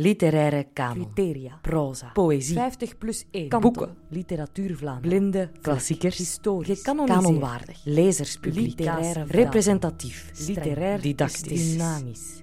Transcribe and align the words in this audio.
Literaire 0.00 0.68
kanon. 0.72 1.12
Criteria. 1.12 1.58
Proza. 1.62 2.10
Poëzie. 2.12 2.54
50 2.54 2.98
plus 2.98 3.24
1. 3.30 3.60
Boeken. 3.60 3.96
Literatuur 4.08 4.76
Vlaanderen. 4.76 5.18
Blinde. 5.18 5.50
Klassiekers. 5.60 6.16
Historisch. 6.16 6.82
Kanonwaardig. 6.82 7.80
Lezerspubliek. 7.84 8.78
Literaire. 8.78 9.24
Representatief. 9.28 10.30
Literair. 10.46 11.00
Didactisch. 11.00 11.70
Dynamisch. 11.70 12.42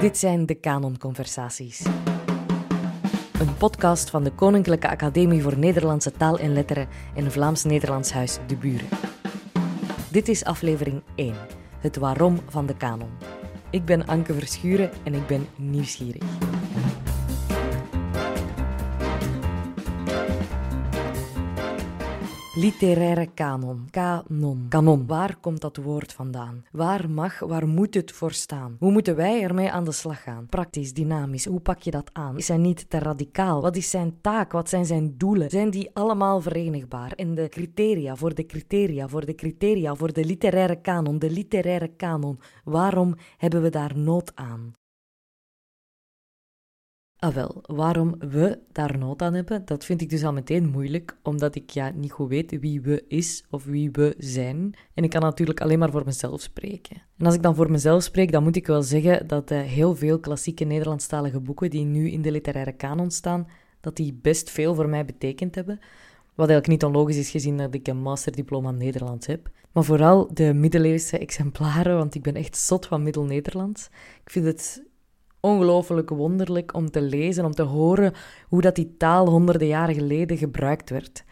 Dit 0.00 0.18
zijn 0.18 0.46
de 0.46 0.54
Kanonconversaties. 0.54 1.84
Een 3.40 3.56
podcast 3.58 4.10
van 4.10 4.24
de 4.24 4.30
Koninklijke 4.30 4.88
Academie 4.88 5.42
voor 5.42 5.58
Nederlandse 5.58 6.12
Taal 6.12 6.38
en 6.38 6.52
Letteren 6.52 6.88
en 7.14 7.32
Vlaams-Nederlands 7.32 8.12
Huis 8.12 8.38
De 8.46 8.56
Buren. 8.56 8.88
Dit 10.10 10.28
is 10.28 10.44
aflevering 10.44 11.02
1, 11.14 11.34
het 11.86 11.96
waarom 11.96 12.40
van 12.48 12.66
de 12.66 12.76
kanon. 12.76 13.10
Ik 13.70 13.84
ben 13.84 14.06
Anke 14.06 14.34
Verschuren 14.34 14.90
en 15.04 15.14
ik 15.14 15.26
ben 15.26 15.46
nieuwsgierig. 15.56 16.22
Literaire 22.56 23.28
kanon. 23.34 23.88
Kanon. 23.90 24.66
Kanon. 24.68 25.06
Waar 25.06 25.36
komt 25.40 25.60
dat 25.60 25.76
woord 25.76 26.12
vandaan? 26.12 26.64
Waar 26.72 27.10
mag, 27.10 27.38
waar 27.38 27.68
moet 27.68 27.94
het 27.94 28.12
voor 28.12 28.32
staan? 28.32 28.76
Hoe 28.78 28.92
moeten 28.92 29.16
wij 29.16 29.42
ermee 29.42 29.70
aan 29.70 29.84
de 29.84 29.92
slag 29.92 30.22
gaan? 30.22 30.46
Praktisch, 30.46 30.92
dynamisch, 30.92 31.44
hoe 31.44 31.60
pak 31.60 31.82
je 31.82 31.90
dat 31.90 32.10
aan? 32.12 32.36
Is 32.36 32.48
hij 32.48 32.56
niet 32.56 32.90
te 32.90 32.98
radicaal? 32.98 33.62
Wat 33.62 33.76
is 33.76 33.90
zijn 33.90 34.18
taak? 34.20 34.52
Wat 34.52 34.68
zijn 34.68 34.86
zijn 34.86 35.14
doelen? 35.16 35.50
Zijn 35.50 35.70
die 35.70 35.90
allemaal 35.92 36.40
verenigbaar? 36.40 37.12
En 37.12 37.34
de 37.34 37.48
criteria 37.48 38.16
voor 38.16 38.34
de 38.34 38.46
criteria, 38.46 39.08
voor 39.08 39.26
de 39.26 39.34
criteria, 39.34 39.94
voor 39.94 40.12
de 40.12 40.24
literaire 40.24 40.80
kanon, 40.80 41.18
de 41.18 41.30
literaire 41.30 41.88
kanon. 41.96 42.38
Waarom 42.64 43.14
hebben 43.36 43.62
we 43.62 43.70
daar 43.70 43.98
nood 43.98 44.32
aan? 44.34 44.72
Ah 47.18 47.34
wel, 47.34 47.62
waarom 47.66 48.14
we 48.18 48.58
daar 48.72 48.98
nood 48.98 49.22
aan 49.22 49.34
hebben, 49.34 49.64
dat 49.64 49.84
vind 49.84 50.00
ik 50.00 50.10
dus 50.10 50.24
al 50.24 50.32
meteen 50.32 50.68
moeilijk, 50.68 51.16
omdat 51.22 51.54
ik 51.54 51.70
ja 51.70 51.90
niet 51.90 52.12
goed 52.12 52.28
weet 52.28 52.60
wie 52.60 52.80
we 52.80 53.04
is 53.08 53.44
of 53.50 53.64
wie 53.64 53.90
we 53.90 54.14
zijn. 54.18 54.74
En 54.94 55.04
ik 55.04 55.10
kan 55.10 55.20
natuurlijk 55.20 55.60
alleen 55.60 55.78
maar 55.78 55.90
voor 55.90 56.04
mezelf 56.04 56.40
spreken. 56.40 56.96
En 57.18 57.26
als 57.26 57.34
ik 57.34 57.42
dan 57.42 57.54
voor 57.54 57.70
mezelf 57.70 58.02
spreek, 58.02 58.32
dan 58.32 58.42
moet 58.42 58.56
ik 58.56 58.66
wel 58.66 58.82
zeggen 58.82 59.26
dat 59.26 59.50
uh, 59.50 59.60
heel 59.60 59.94
veel 59.94 60.20
klassieke 60.20 60.64
Nederlandstalige 60.64 61.40
boeken 61.40 61.70
die 61.70 61.84
nu 61.84 62.10
in 62.10 62.22
de 62.22 62.30
literaire 62.30 62.72
kanon 62.72 63.10
staan, 63.10 63.48
dat 63.80 63.96
die 63.96 64.18
best 64.22 64.50
veel 64.50 64.74
voor 64.74 64.88
mij 64.88 65.04
betekend 65.04 65.54
hebben. 65.54 65.78
Wat 66.34 66.48
eigenlijk 66.48 66.68
niet 66.68 66.84
onlogisch 66.84 67.16
is 67.16 67.30
gezien 67.30 67.56
dat 67.56 67.74
ik 67.74 67.88
een 67.88 68.02
masterdiploma 68.02 68.70
Nederlands 68.70 69.26
heb. 69.26 69.50
Maar 69.72 69.84
vooral 69.84 70.34
de 70.34 70.54
middeleeuwse 70.54 71.18
exemplaren, 71.18 71.96
want 71.96 72.14
ik 72.14 72.22
ben 72.22 72.34
echt 72.34 72.56
zot 72.56 72.86
van 72.86 73.02
Middel-Nederlands. 73.02 73.88
Ik 74.24 74.30
vind 74.30 74.46
het 74.46 74.84
ongelooflijk 75.46 76.10
wonderlijk 76.10 76.74
om 76.74 76.90
te 76.90 77.00
lezen, 77.00 77.44
om 77.44 77.52
te 77.52 77.62
horen 77.62 78.12
hoe 78.48 78.60
dat 78.60 78.74
die 78.74 78.94
taal 78.96 79.28
honderden 79.28 79.68
jaren 79.68 79.94
geleden 79.94 80.36
gebruikt 80.36 80.90
werd. 80.90 81.24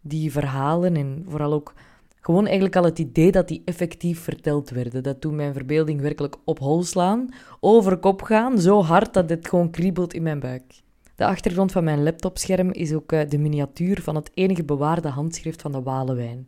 Die 0.00 0.32
verhalen 0.32 0.96
en 0.96 1.24
vooral 1.28 1.52
ook 1.52 1.72
gewoon 2.20 2.44
eigenlijk 2.44 2.76
al 2.76 2.84
het 2.84 2.98
idee 2.98 3.32
dat 3.32 3.48
die 3.48 3.62
effectief 3.64 4.20
verteld 4.20 4.70
werden. 4.70 5.02
Dat 5.02 5.22
doet 5.22 5.32
mijn 5.32 5.52
verbeelding 5.52 6.00
werkelijk 6.00 6.36
op 6.44 6.58
hol 6.58 6.82
slaan, 6.82 7.28
over 7.60 7.96
kop 7.96 8.22
gaan, 8.22 8.60
zo 8.60 8.82
hard 8.82 9.14
dat 9.14 9.30
het 9.30 9.48
gewoon 9.48 9.70
kriebelt 9.70 10.14
in 10.14 10.22
mijn 10.22 10.40
buik. 10.40 10.82
De 11.16 11.26
achtergrond 11.26 11.72
van 11.72 11.84
mijn 11.84 12.02
laptopscherm 12.02 12.70
is 12.70 12.92
ook 12.92 13.12
eh, 13.12 13.28
de 13.28 13.38
miniatuur 13.38 14.02
van 14.02 14.14
het 14.14 14.30
enige 14.34 14.64
bewaarde 14.64 15.08
handschrift 15.08 15.62
van 15.62 15.72
de 15.72 15.82
Walenwijn. 15.82 16.46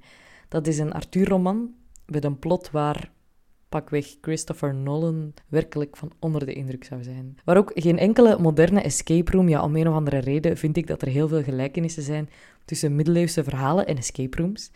Dat 0.48 0.66
is 0.66 0.78
een 0.78 0.92
Arthur-roman 0.92 1.70
met 2.06 2.24
een 2.24 2.38
plot 2.38 2.70
waar 2.70 3.10
pakweg 3.68 4.16
Christopher 4.20 4.74
Nolan 4.74 5.34
werkelijk 5.48 5.96
van 5.96 6.12
onder 6.18 6.46
de 6.46 6.52
indruk 6.52 6.84
zou 6.84 7.02
zijn. 7.02 7.38
Waar 7.44 7.56
ook 7.56 7.70
geen 7.74 7.98
enkele 7.98 8.38
moderne 8.38 8.80
escape 8.80 9.30
room, 9.30 9.48
ja, 9.48 9.62
om 9.62 9.76
een 9.76 9.88
of 9.88 9.94
andere 9.94 10.18
reden 10.18 10.56
vind 10.56 10.76
ik 10.76 10.86
dat 10.86 11.02
er 11.02 11.08
heel 11.08 11.28
veel 11.28 11.42
gelijkenissen 11.42 12.02
zijn 12.02 12.28
tussen 12.64 12.96
middeleeuwse 12.96 13.44
verhalen 13.44 13.86
en 13.86 13.96
escape 13.96 14.36
rooms. 14.36 14.70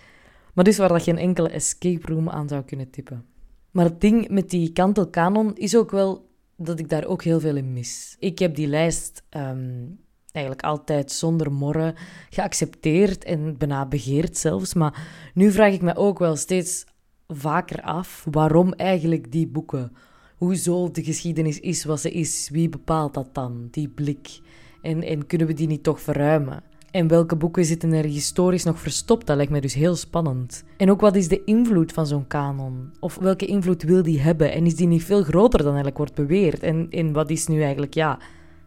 Maar 0.55 0.65
dus 0.65 0.79
waar 0.79 0.89
dat 0.89 1.03
geen 1.03 1.19
enkele 1.19 1.49
escape 1.49 2.07
room 2.07 2.29
aan 2.29 2.49
zou 2.49 2.63
kunnen 2.63 2.91
tippen. 2.91 3.25
Maar 3.71 3.85
het 3.85 4.01
ding 4.01 4.29
met 4.29 4.51
die 4.51 4.73
kantelkanon 4.73 5.57
is 5.57 5.77
ook 5.77 5.91
wel 5.91 6.29
dat 6.57 6.79
ik 6.79 6.89
daar 6.89 7.05
ook 7.05 7.23
heel 7.23 7.41
veel 7.41 7.57
in 7.57 7.73
mis. 7.73 8.17
Ik 8.19 8.39
heb 8.39 8.55
die 8.55 8.67
lijst 8.67 9.23
ehm, 9.29 9.85
eigenlijk 10.33 10.65
altijd 10.65 11.13
zonder 11.13 11.53
morren 11.53 11.95
geaccepteerd 12.31 13.25
en 13.25 13.57
bijna 13.57 13.87
begeerd 13.87 14.37
zelfs. 14.37 14.75
Maar 14.75 15.09
nu 15.35 15.53
vraag 15.53 15.73
ik 15.73 15.83
me 15.83 15.97
ook 15.97 16.19
wel 16.19 16.37
steeds 16.37 16.87
vaker 17.33 17.83
af 17.83 18.27
waarom 18.31 18.73
eigenlijk 18.73 19.33
die 19.33 19.47
boeken. 19.47 19.93
Hoezo 20.37 20.91
de 20.91 21.05
geschiedenis 21.05 21.61
is 21.61 21.85
wat 21.85 22.01
ze 22.01 22.11
is. 22.11 22.49
Wie 22.53 22.69
bepaalt 22.69 23.15
dat 23.15 23.29
dan, 23.33 23.69
die 23.71 23.89
blik? 23.89 24.41
En, 24.83 25.03
en 25.03 25.27
kunnen 25.27 25.47
we 25.47 25.53
die 25.53 25.67
niet 25.67 25.83
toch 25.83 26.01
verruimen? 26.01 26.63
En 26.91 27.09
welke 27.09 27.37
boeken 27.37 27.65
zitten 27.65 27.93
er 27.93 28.05
historisch 28.05 28.65
nog 28.65 28.81
verstopt? 28.81 29.27
Dat 29.27 29.37
lijkt 29.37 29.51
mij 29.51 29.61
dus 29.61 29.75
heel 29.75 29.97
spannend. 29.97 30.65
En 30.77 30.91
ook 30.91 31.01
wat 31.01 31.17
is 31.17 31.29
de 31.29 31.45
invloed 31.45 31.93
van 31.93 32.07
zo'n 32.07 32.27
kanon? 32.27 32.93
Of 33.01 33.19
welke 33.19 33.47
invloed 33.47 33.83
wil 33.83 34.03
die 34.03 34.21
hebben? 34.21 34.53
En 34.53 34.67
is 34.67 34.77
die 34.77 34.87
niet 34.87 35.05
veel 35.05 35.23
groter 35.23 35.59
dan 35.59 35.69
eigenlijk 35.69 35.97
wordt 35.97 36.15
beweerd? 36.15 36.63
En, 36.63 36.87
en 36.91 37.13
wat 37.13 37.31
is 37.31 37.47
nu 37.47 37.63
eigenlijk, 37.63 37.95
ja, 37.95 38.19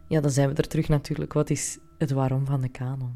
ja, 0.08 0.20
dan 0.20 0.30
zijn 0.30 0.48
we 0.48 0.54
er 0.54 0.68
terug 0.68 0.88
natuurlijk. 0.88 1.32
Wat 1.32 1.50
is 1.50 1.78
het 1.98 2.10
waarom 2.10 2.46
van 2.46 2.60
de 2.60 2.68
kanon? 2.68 3.12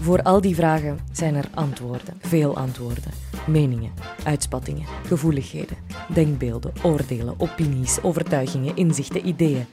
Voor 0.00 0.22
al 0.22 0.40
die 0.40 0.54
vragen 0.54 0.98
zijn 1.12 1.34
er 1.34 1.48
antwoorden, 1.54 2.14
veel 2.20 2.56
antwoorden. 2.56 3.23
Meningen, 3.46 3.92
uitspattingen, 4.24 4.86
gevoeligheden, 5.06 5.76
denkbeelden, 6.14 6.72
oordelen, 6.82 7.40
opinies, 7.40 8.02
overtuigingen, 8.02 8.76
inzichten, 8.76 9.28
ideeën. 9.28 9.66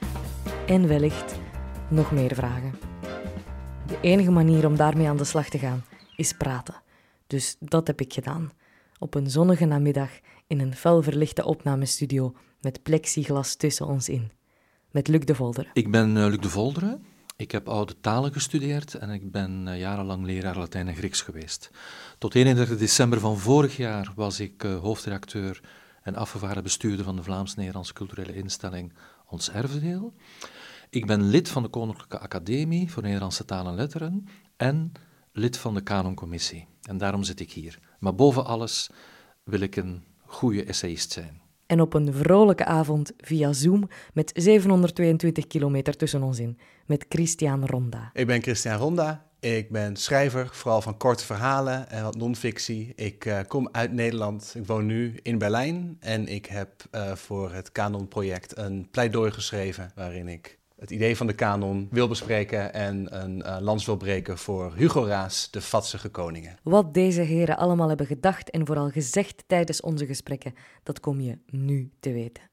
En 0.67 0.87
wellicht 0.87 1.39
nog 1.89 2.11
meer 2.11 2.35
vragen. 2.35 2.75
De 3.87 3.97
enige 4.01 4.31
manier 4.31 4.65
om 4.65 4.75
daarmee 4.75 5.07
aan 5.07 5.17
de 5.17 5.23
slag 5.23 5.49
te 5.49 5.59
gaan 5.59 5.83
is 6.15 6.33
praten. 6.33 6.81
Dus 7.27 7.55
dat 7.59 7.87
heb 7.87 8.01
ik 8.01 8.13
gedaan. 8.13 8.51
Op 8.99 9.15
een 9.15 9.29
zonnige 9.29 9.65
namiddag 9.65 10.09
in 10.47 10.59
een 10.59 10.75
fel 10.75 11.01
verlichte 11.01 11.45
opnamestudio 11.45 12.33
met 12.61 12.83
plexiglas 12.83 13.55
tussen 13.55 13.87
ons 13.87 14.09
in. 14.09 14.31
Met 14.91 15.07
Luc 15.07 15.25
de 15.25 15.35
Volderen. 15.35 15.71
Ik 15.73 15.91
ben 15.91 16.15
uh, 16.15 16.25
Luc 16.25 16.39
de 16.39 16.49
Volderen. 16.49 17.05
Ik 17.41 17.51
heb 17.51 17.69
oude 17.69 17.95
talen 18.01 18.33
gestudeerd 18.33 18.95
en 18.95 19.09
ik 19.09 19.31
ben 19.31 19.67
uh, 19.67 19.79
jarenlang 19.79 20.25
leraar 20.25 20.57
Latijn 20.57 20.87
en 20.87 20.95
Grieks 20.95 21.21
geweest. 21.21 21.71
Tot 22.17 22.35
31 22.35 22.77
december 22.77 23.19
van 23.19 23.37
vorig 23.37 23.77
jaar 23.77 24.11
was 24.15 24.39
ik 24.39 24.63
uh, 24.63 24.79
hoofdredacteur 24.79 25.61
en 26.03 26.15
afgevaardigde 26.15 26.63
bestuurder 26.63 27.05
van 27.05 27.15
de 27.15 27.23
Vlaams-Nederlandse 27.23 27.93
culturele 27.93 28.35
instelling 28.35 28.93
Ons 29.25 29.51
Erfdeel. 29.51 30.13
Ik 30.89 31.05
ben 31.05 31.29
lid 31.29 31.49
van 31.49 31.63
de 31.63 31.69
Koninklijke 31.69 32.19
Academie 32.19 32.91
voor 32.91 33.03
Nederlandse 33.03 33.45
Taal 33.45 33.67
en 33.67 33.75
Letteren 33.75 34.27
en 34.57 34.91
lid 35.31 35.57
van 35.57 35.73
de 35.73 35.81
Kanoncommissie. 35.81 36.67
En 36.81 36.97
daarom 36.97 37.23
zit 37.23 37.39
ik 37.39 37.51
hier. 37.51 37.79
Maar 37.99 38.15
boven 38.15 38.45
alles 38.45 38.89
wil 39.43 39.59
ik 39.59 39.75
een 39.75 40.03
goede 40.25 40.63
essayist 40.63 41.11
zijn 41.11 41.40
en 41.71 41.81
op 41.81 41.93
een 41.93 42.13
vrolijke 42.13 42.65
avond 42.65 43.11
via 43.17 43.53
Zoom 43.53 43.87
met 44.13 44.31
722 44.35 45.47
kilometer 45.47 45.97
tussen 45.97 46.23
ons 46.23 46.39
in, 46.39 46.57
met 46.85 47.05
Christian 47.09 47.65
Ronda. 47.65 48.09
Ik 48.13 48.27
ben 48.27 48.41
Christian 48.41 48.77
Ronda. 48.77 49.25
Ik 49.39 49.69
ben 49.69 49.95
schrijver, 49.95 50.49
vooral 50.51 50.81
van 50.81 50.97
korte 50.97 51.25
verhalen 51.25 51.89
en 51.89 52.03
wat 52.03 52.15
non-fictie. 52.15 52.93
Ik 52.95 53.25
uh, 53.25 53.39
kom 53.47 53.69
uit 53.71 53.91
Nederland. 53.91 54.53
Ik 54.55 54.67
woon 54.67 54.85
nu 54.85 55.19
in 55.21 55.37
Berlijn 55.37 55.97
en 55.99 56.27
ik 56.27 56.45
heb 56.45 56.69
uh, 56.91 57.15
voor 57.15 57.53
het 57.53 57.71
Canon-project 57.71 58.57
een 58.57 58.87
pleidooi 58.91 59.31
geschreven 59.31 59.91
waarin 59.95 60.27
ik 60.27 60.59
het 60.81 60.91
idee 60.91 61.17
van 61.17 61.27
de 61.27 61.33
kanon 61.33 61.87
wil 61.91 62.07
bespreken 62.07 62.73
en 62.73 63.21
een 63.23 63.37
uh, 63.37 63.57
lans 63.59 63.85
wil 63.85 63.97
breken 63.97 64.37
voor 64.37 64.73
Hugo 64.75 65.05
Raas, 65.05 65.47
de 65.51 65.61
vatsige 65.61 66.09
koningen. 66.09 66.57
Wat 66.63 66.93
deze 66.93 67.21
heren 67.21 67.57
allemaal 67.57 67.87
hebben 67.87 68.05
gedacht 68.05 68.49
en 68.49 68.65
vooral 68.65 68.89
gezegd 68.89 69.43
tijdens 69.47 69.81
onze 69.81 70.05
gesprekken, 70.05 70.53
dat 70.83 70.99
kom 70.99 71.19
je 71.19 71.37
nu 71.45 71.91
te 71.99 72.11
weten. 72.11 72.43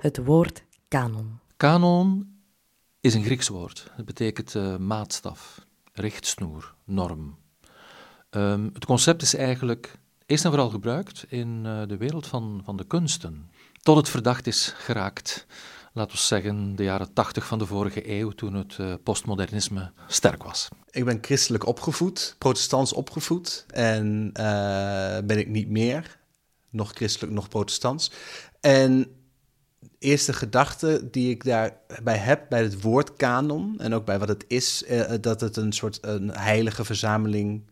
Het 0.00 0.24
woord 0.24 0.64
kanon. 0.88 1.38
Kanon 1.56 2.36
is 3.00 3.14
een 3.14 3.24
Grieks 3.24 3.48
woord. 3.48 3.90
Het 3.92 4.04
betekent 4.04 4.54
uh, 4.54 4.76
maatstaf, 4.76 5.64
richtsnoer, 5.92 6.74
norm. 6.84 7.36
Um, 8.30 8.70
het 8.72 8.84
concept 8.84 9.22
is 9.22 9.34
eigenlijk 9.34 9.98
eerst 10.26 10.44
en 10.44 10.50
vooral 10.50 10.70
gebruikt 10.70 11.24
in 11.28 11.62
uh, 11.66 11.82
de 11.86 11.96
wereld 11.96 12.26
van, 12.26 12.62
van 12.64 12.76
de 12.76 12.86
kunsten, 12.86 13.50
tot 13.82 13.96
het 13.96 14.08
verdacht 14.08 14.46
is 14.46 14.74
geraakt 14.76 15.46
laten 15.94 16.16
we 16.16 16.22
zeggen, 16.22 16.76
de 16.76 16.82
jaren 16.82 17.12
tachtig 17.12 17.46
van 17.46 17.58
de 17.58 17.66
vorige 17.66 18.10
eeuw, 18.10 18.30
toen 18.30 18.54
het 18.54 18.78
uh, 18.80 18.94
postmodernisme 19.02 19.92
sterk 20.08 20.42
was. 20.42 20.68
Ik 20.90 21.04
ben 21.04 21.18
christelijk 21.20 21.66
opgevoed, 21.66 22.34
protestants 22.38 22.92
opgevoed 22.92 23.66
en 23.68 24.30
uh, 24.40 25.18
ben 25.24 25.38
ik 25.38 25.48
niet 25.48 25.68
meer, 25.68 26.18
nog 26.70 26.92
christelijk, 26.92 27.32
nog 27.32 27.48
protestants. 27.48 28.10
En 28.60 29.06
eerste 29.98 30.32
gedachte 30.32 31.08
die 31.10 31.30
ik 31.30 31.44
daarbij 31.44 32.16
heb, 32.16 32.46
bij 32.48 32.62
het 32.62 32.80
woord 32.80 33.16
kanon 33.16 33.78
en 33.78 33.94
ook 33.94 34.04
bij 34.04 34.18
wat 34.18 34.28
het 34.28 34.44
is, 34.48 34.84
uh, 34.88 35.12
dat 35.20 35.40
het 35.40 35.56
een 35.56 35.72
soort 35.72 35.98
een 36.00 36.30
heilige 36.30 36.84
verzameling 36.84 37.62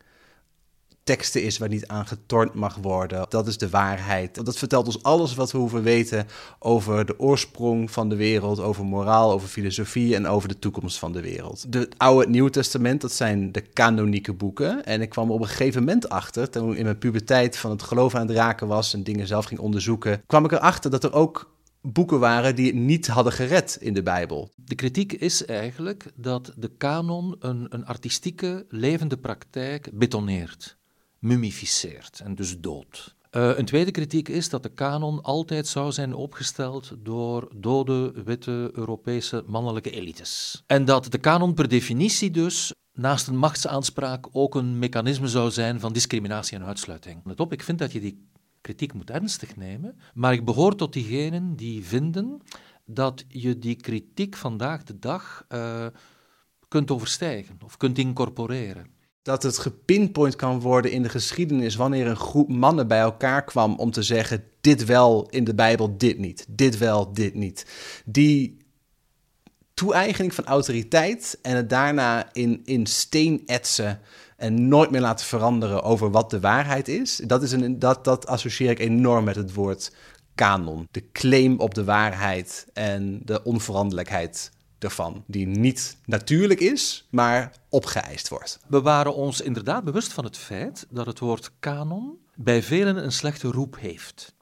teksten 1.05 1.43
is 1.43 1.59
waar 1.59 1.69
niet 1.69 1.87
aan 1.87 2.07
getornd 2.07 2.55
mag 2.55 2.75
worden. 2.75 3.27
Dat 3.29 3.47
is 3.47 3.59
de 3.59 3.71
waarheid. 3.71 4.45
Dat 4.45 4.59
vertelt 4.59 4.87
ons 4.87 5.03
alles 5.03 5.35
wat 5.35 5.53
we 5.53 5.59
hoeven 5.59 5.83
weten 5.83 6.27
over 6.59 7.07
de 7.07 7.21
oorsprong 7.21 7.91
van 7.91 8.09
de 8.09 8.17
wereld, 8.17 8.61
over 8.61 8.85
moraal, 8.85 9.33
over 9.33 9.49
filosofie 9.49 10.15
en 10.15 10.27
over 10.27 10.49
de 10.49 10.59
toekomst 10.59 10.99
van 10.99 11.13
de 11.13 11.21
wereld. 11.21 11.73
De 11.73 11.89
Oude 11.97 12.25
en 12.25 12.31
Nieuwe 12.31 12.51
Testament, 12.51 13.01
dat 13.01 13.13
zijn 13.13 13.53
de 13.53 13.61
kanonieke 13.61 14.33
boeken. 14.33 14.85
En 14.85 15.01
ik 15.01 15.09
kwam 15.09 15.31
op 15.31 15.41
een 15.41 15.47
gegeven 15.47 15.81
moment 15.81 16.09
achter, 16.09 16.51
toen 16.51 16.71
ik 16.71 16.79
in 16.79 16.85
mijn 16.85 16.99
puberteit 16.99 17.57
van 17.57 17.71
het 17.71 17.83
geloof 17.83 18.15
aan 18.15 18.27
het 18.27 18.37
raken 18.37 18.67
was 18.67 18.95
en 18.95 19.03
dingen 19.03 19.27
zelf 19.27 19.45
ging 19.45 19.61
onderzoeken, 19.61 20.23
kwam 20.27 20.45
ik 20.45 20.53
erachter 20.53 20.91
dat 20.91 21.05
er 21.05 21.13
ook 21.13 21.51
boeken 21.83 22.21
waren 22.21 22.57
die 22.57 22.67
het 22.67 22.75
niet 22.75 23.07
hadden 23.07 23.33
gered 23.33 23.77
in 23.81 23.95
de 23.95 24.03
Bijbel. 24.03 24.51
De 24.55 24.75
kritiek 24.75 25.13
is 25.13 25.45
eigenlijk 25.45 26.13
dat 26.15 26.53
de 26.57 26.69
kanon 26.77 27.37
een, 27.39 27.67
een 27.69 27.87
artistieke, 27.87 28.67
levende 28.69 29.17
praktijk 29.17 29.91
betoneert, 29.93 30.79
mummificeert 31.23 32.21
en 32.21 32.35
dus 32.35 32.61
dood. 32.61 33.15
Uh, 33.31 33.59
een 33.59 33.65
tweede 33.65 33.91
kritiek 33.91 34.29
is 34.29 34.49
dat 34.49 34.63
de 34.63 34.69
kanon 34.69 35.23
altijd 35.23 35.67
zou 35.67 35.93
zijn 35.93 36.15
opgesteld 36.15 36.93
door 36.99 37.49
dode, 37.55 38.23
witte, 38.25 38.71
Europese 38.73 39.45
mannelijke 39.47 39.91
elites. 39.91 40.63
En 40.67 40.85
dat 40.85 41.11
de 41.11 41.19
kanon 41.19 41.55
per 41.55 41.69
definitie 41.69 42.31
dus 42.31 42.73
naast 42.93 43.27
een 43.29 43.37
machtsaanspraak 43.37 44.27
ook 44.33 44.55
een 44.55 44.79
mechanisme 44.79 45.29
zou 45.29 45.51
zijn 45.51 45.81
van 45.81 45.93
discriminatie 45.93 46.59
en 46.59 46.65
uitsluiting. 46.65 47.21
Let 47.25 47.41
op, 47.41 47.53
ik 47.53 47.63
vind 47.63 47.79
dat 47.79 47.93
je 47.93 48.01
die 48.01 48.29
kritiek 48.61 48.93
moet 48.93 49.11
ernstig 49.11 49.57
nemen, 49.57 49.99
maar 50.15 50.33
ik 50.33 50.45
behoor 50.45 50.77
tot 50.77 50.93
diegenen 50.93 51.57
die 51.57 51.85
vinden 51.85 52.41
dat 52.85 53.25
je 53.29 53.59
die 53.59 53.77
kritiek 53.77 54.37
vandaag 54.37 54.83
de 54.83 54.99
dag 54.99 55.45
uh, 55.49 55.87
kunt 56.69 56.91
overstijgen 56.91 57.59
of 57.65 57.77
kunt 57.77 57.99
incorporeren. 57.99 58.87
Dat 59.23 59.43
het 59.43 59.59
gepinpoint 59.59 60.37
kan 60.37 60.61
worden 60.61 60.91
in 60.91 61.03
de 61.03 61.09
geschiedenis 61.09 61.75
wanneer 61.75 62.07
een 62.07 62.17
groep 62.17 62.49
mannen 62.49 62.89
bij 62.89 63.01
elkaar 63.01 63.45
kwam 63.45 63.79
om 63.79 63.91
te 63.91 64.03
zeggen: 64.03 64.45
dit 64.61 64.85
wel 64.85 65.29
in 65.31 65.45
de 65.45 65.55
Bijbel, 65.55 65.97
dit 65.97 66.19
niet, 66.19 66.47
dit 66.49 66.79
wel, 66.79 67.13
dit 67.13 67.35
niet. 67.35 67.67
Die 68.05 68.57
toe-eigening 69.75 70.35
van 70.35 70.45
autoriteit 70.45 71.39
en 71.43 71.57
het 71.57 71.71
daarna 71.71 72.33
in, 72.33 72.61
in 72.65 72.87
steen 72.87 73.43
etsen 73.47 74.01
en 74.37 74.69
nooit 74.69 74.91
meer 74.91 75.01
laten 75.01 75.27
veranderen 75.27 75.83
over 75.83 76.11
wat 76.11 76.31
de 76.31 76.41
waarheid 76.41 76.89
is, 76.89 77.17
dat, 77.17 77.43
is 77.43 77.53
een, 77.53 77.79
dat, 77.79 78.05
dat 78.05 78.27
associeer 78.27 78.71
ik 78.71 78.79
enorm 78.79 79.25
met 79.25 79.37
het 79.37 79.55
woord 79.55 79.93
kanon. 80.35 80.89
De 80.91 81.11
claim 81.13 81.59
op 81.61 81.75
de 81.75 81.85
waarheid 81.85 82.67
en 82.73 83.21
de 83.25 83.45
onveranderlijkheid 83.45 84.51
ervan, 84.85 85.25
die 85.27 85.47
niet 85.47 85.97
natuurlijk 86.05 86.61
is, 86.61 87.07
maar 87.11 87.53
opgeëist 87.69 88.29
wordt. 88.29 88.61
We 88.69 88.81
waren 88.81 89.15
ons 89.15 89.41
inderdaad 89.41 89.85
bewust 89.85 90.13
van 90.13 90.25
het 90.25 90.37
feit 90.37 90.87
dat 90.91 91.07
het 91.07 91.19
woord 91.19 91.51
kanon 91.59 92.19
bij 92.35 92.63
velen 92.63 93.05
een 93.05 93.13
slechte 93.13 93.49
roep 93.49 93.79
heeft. 93.79 94.35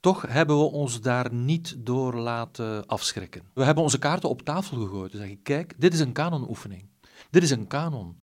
Toch 0.00 0.24
hebben 0.28 0.58
we 0.58 0.64
ons 0.64 1.00
daar 1.00 1.32
niet 1.32 1.74
door 1.78 2.14
laten 2.14 2.86
afschrikken. 2.86 3.42
We 3.54 3.64
hebben 3.64 3.84
onze 3.84 3.98
kaarten 3.98 4.28
op 4.28 4.42
tafel 4.42 4.76
gegooid 4.76 5.12
en 5.12 5.18
zeggen: 5.18 5.42
kijk, 5.42 5.74
dit 5.78 5.94
is 5.94 6.00
een 6.00 6.12
kanonoefening. 6.12 6.88
Dit 7.30 7.42
is 7.42 7.50
een 7.50 7.66
kanon. 7.66 8.16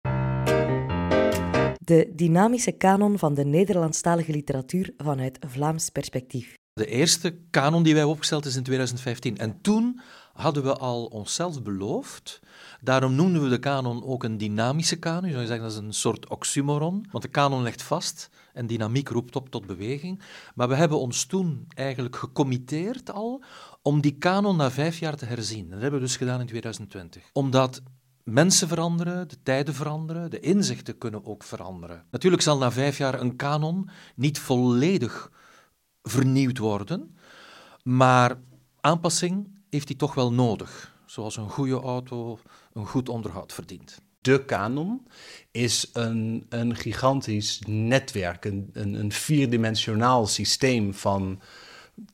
De 1.77 2.11
dynamische 2.15 2.71
kanon 2.71 3.19
van 3.19 3.33
de 3.33 3.45
Nederlandstalige 3.45 4.31
literatuur 4.31 4.93
vanuit 4.97 5.37
Vlaams 5.47 5.89
perspectief. 5.89 6.53
De 6.73 6.85
eerste 6.85 7.37
kanon 7.49 7.83
die 7.83 7.91
wij 7.91 8.01
hebben 8.01 8.11
opgesteld 8.11 8.45
is 8.45 8.55
in 8.55 8.63
2015. 8.63 9.37
En 9.37 9.61
toen 9.61 10.01
hadden 10.35 10.63
we 10.63 10.75
al 10.75 11.05
onszelf 11.05 11.63
beloofd. 11.63 12.39
Daarom 12.81 13.15
noemden 13.15 13.43
we 13.43 13.49
de 13.49 13.59
kanon 13.59 14.03
ook 14.03 14.23
een 14.23 14.37
dynamische 14.37 14.95
kanon. 14.95 15.29
Je 15.29 15.35
zou 15.35 15.45
zeggen 15.45 15.63
dat 15.63 15.73
is 15.73 15.83
een 15.83 15.93
soort 15.93 16.29
oxymoron, 16.29 17.07
want 17.11 17.23
de 17.23 17.29
kanon 17.29 17.61
legt 17.61 17.81
vast 17.81 18.29
en 18.53 18.67
dynamiek 18.67 19.09
roept 19.09 19.35
op 19.35 19.49
tot 19.49 19.65
beweging. 19.65 20.21
Maar 20.55 20.67
we 20.67 20.75
hebben 20.75 20.99
ons 20.99 21.25
toen 21.25 21.67
eigenlijk 21.75 22.15
gecommitteerd 22.15 23.11
al 23.11 23.43
om 23.81 24.01
die 24.01 24.17
kanon 24.17 24.55
na 24.55 24.71
vijf 24.71 24.99
jaar 24.99 25.15
te 25.15 25.25
herzien. 25.25 25.69
Dat 25.69 25.81
hebben 25.81 25.99
we 25.99 26.05
dus 26.05 26.17
gedaan 26.17 26.39
in 26.39 26.47
2020. 26.47 27.29
Omdat 27.33 27.81
mensen 28.23 28.67
veranderen, 28.67 29.27
de 29.27 29.37
tijden 29.43 29.73
veranderen, 29.73 30.29
de 30.29 30.39
inzichten 30.39 30.97
kunnen 30.97 31.25
ook 31.25 31.43
veranderen. 31.43 32.05
Natuurlijk 32.11 32.41
zal 32.41 32.57
na 32.57 32.71
vijf 32.71 32.97
jaar 32.97 33.21
een 33.21 33.35
kanon 33.35 33.89
niet 34.15 34.39
volledig 34.39 35.31
vernieuwd 36.01 36.57
worden, 36.57 37.17
maar 37.83 38.39
aanpassing 38.81 39.54
heeft 39.75 39.87
hij 39.87 39.97
toch 39.97 40.13
wel 40.13 40.33
nodig. 40.33 40.93
Zoals 41.05 41.37
een 41.37 41.49
goede 41.49 41.79
auto 41.79 42.39
een 42.73 42.85
goed 42.85 43.09
onderhoud 43.09 43.53
verdient. 43.53 44.01
De 44.21 44.45
kanon 44.45 45.07
is 45.51 45.89
een, 45.93 46.45
een 46.49 46.75
gigantisch 46.75 47.61
netwerk, 47.67 48.45
een, 48.45 48.69
een, 48.73 48.93
een 48.93 49.11
vierdimensionaal 49.11 50.27
systeem 50.27 50.93
van 50.93 51.41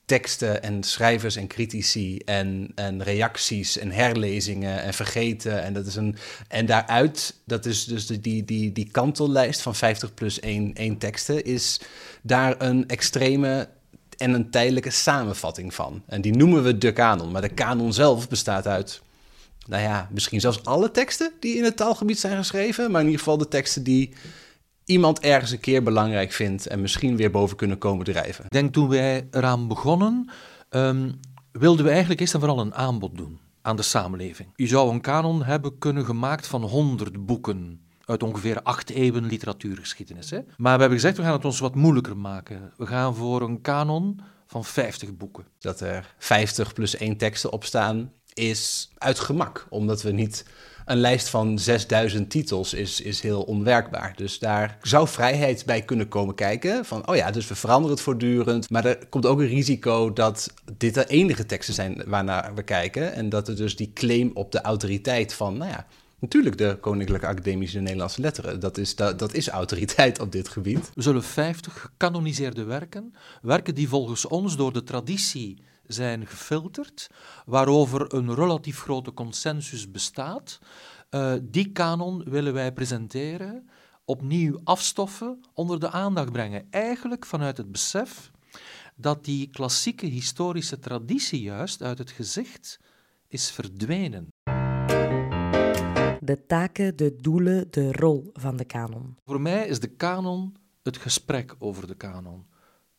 teksten 0.06 0.64
en 0.64 0.84
schrijvers 0.84 1.36
en 1.36 1.48
critici 1.48 2.18
en, 2.18 2.72
en 2.76 3.04
reacties 3.04 3.78
en 3.78 3.92
herlezingen 3.92 4.82
en 4.82 4.94
vergeten. 4.94 5.64
En, 5.64 5.74
dat 5.74 5.86
is 5.86 5.96
een, 5.96 6.16
en 6.48 6.66
daaruit, 6.66 7.36
dat 7.46 7.66
is 7.66 7.86
dus 7.86 8.08
de, 8.08 8.20
die, 8.20 8.46
die, 8.46 8.72
die 8.72 8.92
kantellijst 8.92 9.62
van 9.62 9.76
50 9.76 10.14
plus 10.14 10.40
1, 10.40 10.74
1 10.74 10.98
teksten, 10.98 11.44
is 11.44 11.82
daar 12.22 12.62
een 12.62 12.88
extreme 12.88 13.70
en 14.22 14.34
een 14.34 14.50
tijdelijke 14.50 14.90
samenvatting 14.90 15.74
van. 15.74 16.04
En 16.06 16.22
die 16.22 16.36
noemen 16.36 16.64
we 16.64 16.78
de 16.78 16.94
kanon. 16.94 17.32
Maar 17.32 17.42
de 17.42 17.50
kanon 17.50 17.94
zelf 17.94 18.30
bestaat 18.30 18.68
uit, 18.68 19.02
nou 19.68 19.82
ja, 19.82 20.08
misschien 20.12 20.40
zelfs 20.40 20.64
alle 20.64 20.92
teksten 20.92 21.32
die 21.40 21.58
in 21.58 21.64
het 21.64 21.78
taalgebied 21.78 22.20
zijn 22.20 22.38
geschreven. 22.38 22.92
Maar 22.92 23.00
in 23.00 23.06
ieder 23.06 23.20
geval 23.20 23.38
de 23.38 23.48
teksten 23.48 23.84
die 23.84 24.14
iemand 24.86 25.20
ergens 25.20 25.52
een 25.52 25.60
keer 25.60 25.84
belangrijk 25.84 26.32
vindt 26.32 26.68
en 26.68 26.82
misschien 26.82 27.16
weer 27.16 27.32
boven 27.32 27.58
kunnen 27.58 27.78
komen 27.78 28.06
drijven. 28.06 28.46
Ik 28.46 28.52
denk 28.52 28.74
toen 28.74 28.90
wij 28.90 29.28
eraan 29.32 29.68
begonnen, 29.68 30.30
um, 30.70 31.20
wilden 31.52 31.84
we 31.86 31.92
eigenlijk 31.92 32.20
eerst 32.20 32.34
en 32.34 32.40
vooral 32.40 32.60
een 32.60 32.76
aanbod 32.76 33.18
doen 33.18 33.40
aan 33.62 33.76
de 33.76 33.82
samenleving. 33.82 34.50
Je 34.56 34.68
zou 34.68 34.92
een 34.92 35.02
kanon 35.02 35.44
hebben 35.44 35.78
kunnen 35.78 36.06
gemaakt 36.06 36.48
van 36.48 36.62
honderd 36.64 37.26
boeken 37.26 37.82
uit 38.12 38.24
ongeveer 38.24 38.62
acht 38.62 38.90
eeuwen 38.90 39.26
literatuurgeschiedenis. 39.26 40.30
Hè? 40.30 40.40
Maar 40.58 40.76
we 40.76 40.80
hebben 40.80 41.00
gezegd, 41.00 41.18
we 41.18 41.24
gaan 41.24 41.34
het 41.34 41.46
ons 41.46 41.60
wat 41.60 41.76
moeilijker 41.76 42.18
maken. 42.18 42.72
We 42.78 42.86
gaan 42.86 43.16
voor 43.16 43.42
een 43.42 43.62
kanon 43.62 44.20
van 44.48 44.66
50 44.66 45.18
boeken. 45.18 45.46
Dat 45.60 45.80
er 45.80 46.14
50 46.18 46.74
plus 46.74 46.96
één 46.96 47.18
teksten 47.18 47.52
op 47.52 47.64
staan, 47.64 48.12
is 48.34 48.92
uit 48.98 49.20
gemak, 49.20 49.68
omdat 49.70 50.02
we 50.02 50.12
niet 50.12 50.46
een 50.86 50.98
lijst 50.98 51.30
van 51.30 51.60
6000 51.60 52.30
titels 52.30 52.74
is, 52.74 53.02
is 53.02 53.22
heel 53.22 53.42
onwerkbaar. 53.42 54.14
Dus 54.16 54.40
daar 54.40 54.78
zou 54.82 55.08
vrijheid 55.08 55.66
bij 55.66 55.82
kunnen 55.82 56.08
komen 56.08 56.36
kijken. 56.36 56.86
Van, 56.86 57.08
oh 57.08 57.16
ja, 57.16 57.32
dus 57.32 57.48
we 57.48 57.56
veranderen 57.56 57.96
het 57.96 58.04
voortdurend. 58.04 58.70
Maar 58.70 58.86
er 58.86 59.08
komt 59.10 59.26
ook 59.26 59.40
een 59.40 59.48
risico 59.48 60.14
dat 60.14 60.54
dit 60.78 60.94
de 60.94 61.08
enige 61.08 61.46
teksten 61.46 61.74
zijn 61.74 62.04
waarnaar 62.06 62.56
we 62.56 62.64
kijken. 62.64 63.14
En 63.14 63.30
dat 63.30 63.48
er 63.48 63.56
dus 63.56 63.76
die 63.76 63.92
claim 63.94 64.32
op 64.34 64.52
de 64.52 64.62
autoriteit 64.62 65.34
van, 65.34 65.58
nou 65.58 65.72
ja, 65.72 65.86
Natuurlijk 66.22 66.58
de 66.58 66.78
Koninklijke 66.82 67.28
Academische 67.28 67.80
Nederlandse 67.80 68.22
Letteren. 68.22 68.60
Dat 68.60 68.78
is, 68.78 68.96
dat, 68.96 69.20
dat 69.20 69.34
is 69.34 69.48
autoriteit 69.50 70.20
op 70.20 70.32
dit 70.32 70.48
gebied. 70.48 70.92
We 70.94 71.02
zullen 71.02 71.24
50 71.24 71.82
gecanoniseerde 71.82 72.64
werken, 72.64 73.14
werken 73.42 73.76
die 73.76 73.90
volgens 73.90 74.28
ons 74.28 74.58
door 74.58 74.74
de 74.74 74.84
traditie 74.84 75.64
zijn 75.88 76.28
gefilterd, 76.28 77.10
waarover 77.46 78.14
een 78.14 78.36
relatief 78.36 78.80
grote 78.80 79.14
consensus 79.14 79.92
bestaat. 79.92 80.60
Uh, 81.10 81.34
die 81.42 81.72
kanon 81.72 82.24
willen 82.24 82.54
wij 82.54 82.72
presenteren, 82.72 83.70
opnieuw 84.06 84.60
afstoffen, 84.64 85.42
onder 85.54 85.80
de 85.80 85.90
aandacht 85.90 86.32
brengen. 86.32 86.68
Eigenlijk 86.70 87.26
vanuit 87.26 87.58
het 87.58 87.72
besef 87.72 88.32
dat 88.96 89.26
die 89.26 89.50
klassieke 89.50 90.06
historische 90.06 90.80
traditie 90.80 91.42
juist 91.42 91.82
uit 91.82 91.98
het 91.98 92.12
gezicht 92.12 92.80
is 93.28 93.52
verdwenen 93.52 94.28
de 96.22 96.46
taken, 96.46 96.96
de 96.96 97.16
doelen, 97.16 97.68
de 97.70 97.92
rol 97.92 98.30
van 98.34 98.58
de 98.58 98.66
kanon? 98.66 99.16
Voor 99.26 99.42
mij 99.42 99.68
is 99.68 99.80
de 99.80 99.88
kanon 99.88 100.56
het 100.84 100.98
gesprek 100.98 101.56
over 101.60 101.88
de 101.88 101.96
kanon, 101.96 102.46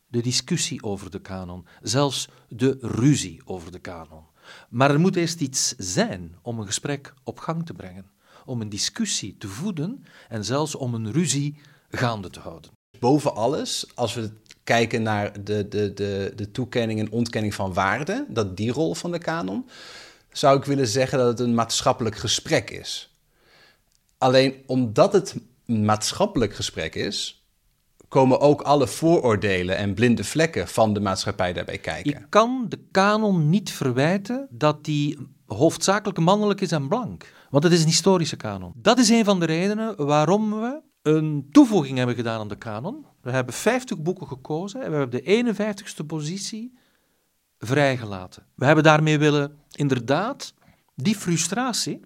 de 0.07 0.21
discussie 0.21 0.83
over 0.83 1.11
de 1.11 1.21
kanon, 1.21 1.65
zelfs 1.81 2.29
de 2.47 2.77
ruzie 2.81 3.41
over 3.45 3.71
de 3.71 3.79
kanon. 3.79 4.23
Maar 4.69 4.91
er 4.91 4.99
moet 4.99 5.15
eerst 5.15 5.41
iets 5.41 5.73
zijn 5.77 6.35
om 6.41 6.59
een 6.59 6.65
gesprek 6.65 7.13
op 7.23 7.39
gang 7.39 7.65
te 7.65 7.73
brengen, 7.73 8.11
om 8.45 8.61
een 8.61 8.69
discussie 8.69 9.37
te 9.37 9.47
voeden 9.47 10.05
en 10.29 10.45
zelfs 10.45 10.75
om 10.75 10.93
een 10.93 11.11
ruzie 11.11 11.57
gaande 11.89 12.29
te 12.29 12.39
houden. 12.39 12.71
Boven 12.99 13.35
alles, 13.35 13.95
als 13.95 14.13
we 14.13 14.31
kijken 14.63 15.01
naar 15.01 15.43
de, 15.43 15.67
de, 15.67 15.93
de, 15.93 16.33
de 16.35 16.51
toekenning 16.51 16.99
en 16.99 17.11
ontkenning 17.11 17.53
van 17.53 17.73
waarde, 17.73 18.25
dat 18.29 18.57
die 18.57 18.71
rol 18.71 18.95
van 18.95 19.11
de 19.11 19.19
kanon, 19.19 19.69
zou 20.31 20.57
ik 20.57 20.65
willen 20.65 20.87
zeggen 20.87 21.17
dat 21.17 21.27
het 21.27 21.39
een 21.39 21.53
maatschappelijk 21.53 22.15
gesprek 22.15 22.69
is. 22.69 23.12
Alleen 24.23 24.63
omdat 24.65 25.13
het 25.13 25.35
een 25.65 25.85
maatschappelijk 25.85 26.55
gesprek 26.55 26.95
is, 26.95 27.45
komen 28.07 28.39
ook 28.39 28.61
alle 28.61 28.87
vooroordelen 28.87 29.77
en 29.77 29.93
blinde 29.93 30.23
vlekken 30.23 30.67
van 30.67 30.93
de 30.93 30.99
maatschappij 30.99 31.53
daarbij 31.53 31.77
kijken. 31.77 32.11
Je 32.11 32.25
kan 32.29 32.65
de 32.69 32.79
kanon 32.91 33.49
niet 33.49 33.71
verwijten 33.71 34.47
dat 34.49 34.85
die 34.85 35.17
hoofdzakelijk 35.45 36.19
mannelijk 36.19 36.61
is 36.61 36.71
en 36.71 36.87
blank. 36.87 37.33
Want 37.49 37.63
het 37.63 37.73
is 37.73 37.81
een 37.81 37.87
historische 37.87 38.35
kanon. 38.35 38.73
Dat 38.75 38.97
is 38.97 39.09
een 39.09 39.25
van 39.25 39.39
de 39.39 39.45
redenen 39.45 40.05
waarom 40.05 40.61
we 40.61 40.81
een 41.01 41.47
toevoeging 41.51 41.97
hebben 41.97 42.15
gedaan 42.15 42.39
aan 42.39 42.47
de 42.47 42.57
kanon. 42.57 43.05
We 43.21 43.31
hebben 43.31 43.53
50 43.53 44.01
boeken 44.01 44.27
gekozen 44.27 44.81
en 44.81 44.91
we 44.91 44.97
hebben 44.97 45.23
de 45.23 45.53
51ste 45.55 46.05
positie 46.05 46.77
vrijgelaten. 47.57 48.45
We 48.55 48.65
hebben 48.65 48.83
daarmee 48.83 49.17
willen 49.17 49.57
inderdaad 49.71 50.53
die 50.95 51.15
frustratie, 51.15 51.99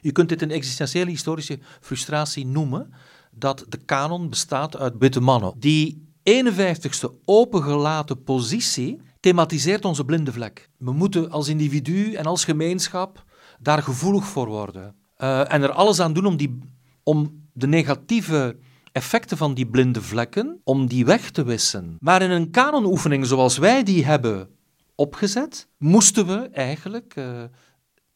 je 0.00 0.12
kunt 0.12 0.28
dit 0.28 0.42
een 0.42 0.50
existentiële 0.50 1.10
historische 1.10 1.58
frustratie 1.80 2.46
noemen, 2.46 2.92
dat 3.30 3.64
de 3.68 3.76
kanon 3.76 4.28
bestaat 4.28 4.76
uit 4.76 4.94
witte 4.98 5.20
mannen. 5.20 5.52
Die 5.58 6.08
51ste 6.30 7.24
opengelaten 7.24 8.22
positie 8.22 9.00
thematiseert 9.20 9.84
onze 9.84 10.04
blinde 10.04 10.32
vlek. 10.32 10.70
We 10.78 10.92
moeten 10.92 11.30
als 11.30 11.48
individu 11.48 12.14
en 12.14 12.24
als 12.24 12.44
gemeenschap 12.44 13.24
daar 13.60 13.82
gevoelig 13.82 14.24
voor 14.24 14.46
worden. 14.46 14.94
Uh, 15.18 15.52
en 15.52 15.62
er 15.62 15.72
alles 15.72 16.00
aan 16.00 16.12
doen 16.12 16.26
om, 16.26 16.36
die, 16.36 16.58
om 17.02 17.48
de 17.52 17.66
negatieve 17.66 18.56
effecten 18.92 19.36
van 19.36 19.54
die 19.54 19.66
blinde 19.66 20.02
vlekken, 20.02 20.60
om 20.64 20.86
die 20.86 21.04
weg 21.04 21.30
te 21.30 21.42
wissen. 21.42 21.96
Maar 22.00 22.22
in 22.22 22.30
een 22.30 22.50
kanonoefening 22.50 23.26
zoals 23.26 23.58
wij 23.58 23.82
die 23.82 24.04
hebben 24.04 24.48
opgezet, 24.94 25.68
moesten 25.78 26.26
we 26.26 26.48
eigenlijk 26.52 27.16
uh, 27.16 27.42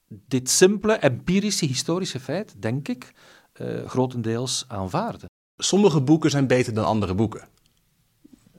dit 0.08 0.50
simpele, 0.50 0.92
empirische, 0.92 1.66
historische 1.66 2.20
feit, 2.20 2.54
denk 2.58 2.88
ik, 2.88 3.12
uh, 3.60 3.86
grotendeels 3.86 4.64
aanvaarden. 4.68 5.28
Sommige 5.56 6.00
boeken 6.00 6.30
zijn 6.30 6.46
beter 6.46 6.74
dan 6.74 6.84
andere 6.84 7.14
boeken. 7.14 7.48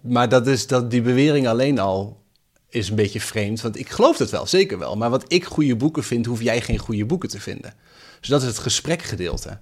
Maar 0.01 0.29
dat 0.29 0.47
is, 0.47 0.67
dat, 0.67 0.91
die 0.91 1.01
bewering 1.01 1.47
alleen 1.47 1.79
al 1.79 2.23
is 2.69 2.89
een 2.89 2.95
beetje 2.95 3.21
vreemd. 3.21 3.61
Want 3.61 3.79
ik 3.79 3.89
geloof 3.89 4.17
het 4.17 4.29
wel, 4.29 4.47
zeker 4.47 4.79
wel. 4.79 4.95
Maar 4.95 5.09
wat 5.09 5.33
ik 5.33 5.45
goede 5.45 5.75
boeken 5.75 6.03
vind, 6.03 6.25
hoef 6.25 6.41
jij 6.41 6.61
geen 6.61 6.77
goede 6.77 7.05
boeken 7.05 7.29
te 7.29 7.39
vinden. 7.39 7.73
Dus 8.19 8.29
dat 8.29 8.41
is 8.41 8.47
het 8.47 8.57
gesprekgedeelte. 8.57 9.59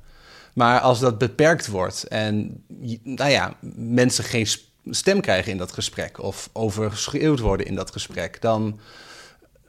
Maar 0.54 0.80
als 0.80 1.00
dat 1.00 1.18
beperkt 1.18 1.68
wordt 1.68 2.04
en 2.04 2.64
nou 3.04 3.30
ja, 3.30 3.58
mensen 3.76 4.24
geen 4.24 4.48
stem 4.86 5.22
krijgen 5.22 5.52
in 5.52 5.58
dat 5.58 5.72
gesprek 5.72 6.22
of 6.22 6.50
overschreeuwd 6.54 7.40
worden 7.40 7.66
in 7.66 7.76
dat 7.76 7.92
gesprek, 7.92 8.42
dan, 8.42 8.80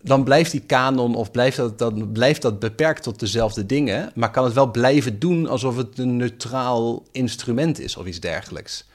dan 0.05 0.25
blijft 0.25 0.51
die 0.51 0.61
kanon 0.61 1.15
of 1.15 1.31
blijft 1.31 1.57
dat, 1.57 1.79
dan 1.79 2.13
blijft 2.13 2.43
dat 2.43 2.59
beperkt 2.59 3.03
tot 3.03 3.21
dezelfde 3.21 3.67
dingen, 3.67 4.13
maar 4.15 4.31
kan 4.31 4.45
het 4.45 4.53
wel 4.53 4.71
blijven 4.71 5.19
doen 5.19 5.49
alsof 5.49 5.77
het 5.77 5.99
een 5.99 6.17
neutraal 6.17 7.07
instrument 7.13 7.81
is 7.81 7.97
of 7.97 8.07
iets 8.07 8.21
dergelijks. 8.21 8.87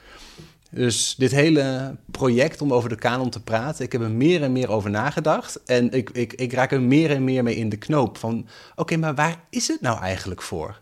Dus 0.70 1.14
dit 1.18 1.30
hele 1.30 1.96
project 2.10 2.60
om 2.60 2.72
over 2.72 2.88
de 2.88 2.96
kanon 2.96 3.30
te 3.30 3.42
praten, 3.42 3.84
ik 3.84 3.92
heb 3.92 4.00
er 4.00 4.10
meer 4.10 4.42
en 4.42 4.52
meer 4.52 4.70
over 4.70 4.90
nagedacht. 4.90 5.62
En 5.64 5.90
ik, 5.90 6.10
ik, 6.10 6.32
ik 6.32 6.52
raak 6.52 6.72
er 6.72 6.82
meer 6.82 7.10
en 7.10 7.24
meer 7.24 7.42
mee 7.42 7.56
in 7.56 7.68
de 7.68 7.76
knoop 7.76 8.18
van, 8.18 8.46
oké, 8.76 8.96
maar 8.96 9.14
waar 9.14 9.44
is 9.50 9.68
het 9.68 9.80
nou 9.80 10.00
eigenlijk 10.00 10.42
voor? 10.42 10.78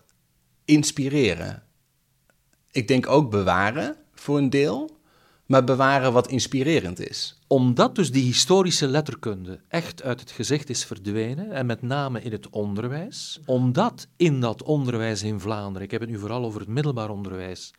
Inspireren. 0.65 1.63
Ik 2.71 2.89
denk 2.89 3.09
ook 3.09 3.31
bewaren 3.31 3.97
voor 4.15 4.39
een 4.39 4.51
deel, 4.51 4.98
maar 5.49 5.65
bewaren 5.65 6.13
wat 6.13 6.29
inspirerend 6.29 7.09
is. 7.09 7.39
Omdat 7.47 7.95
dus 7.95 8.13
die 8.13 8.25
historische 8.25 8.87
letterkunde 8.89 9.61
echt 9.69 10.03
uit 10.03 10.21
het 10.21 10.31
gezicht 10.31 10.71
is 10.71 10.85
verdwenen, 10.85 11.53
en 11.53 11.67
met 11.67 11.83
name 11.83 12.23
in 12.23 12.33
het 12.33 12.51
onderwijs, 12.51 13.41
omdat 13.47 14.09
in 14.17 14.41
dat 14.41 14.63
onderwijs 14.63 15.23
in 15.23 15.41
Vlaanderen, 15.41 15.83
ik 15.83 15.91
heb 15.91 16.01
het 16.01 16.11
nu 16.11 16.19
vooral 16.19 16.45
over 16.45 16.61
het 16.61 16.69
middelbaar 16.69 17.11
onderwijs, 17.11 17.71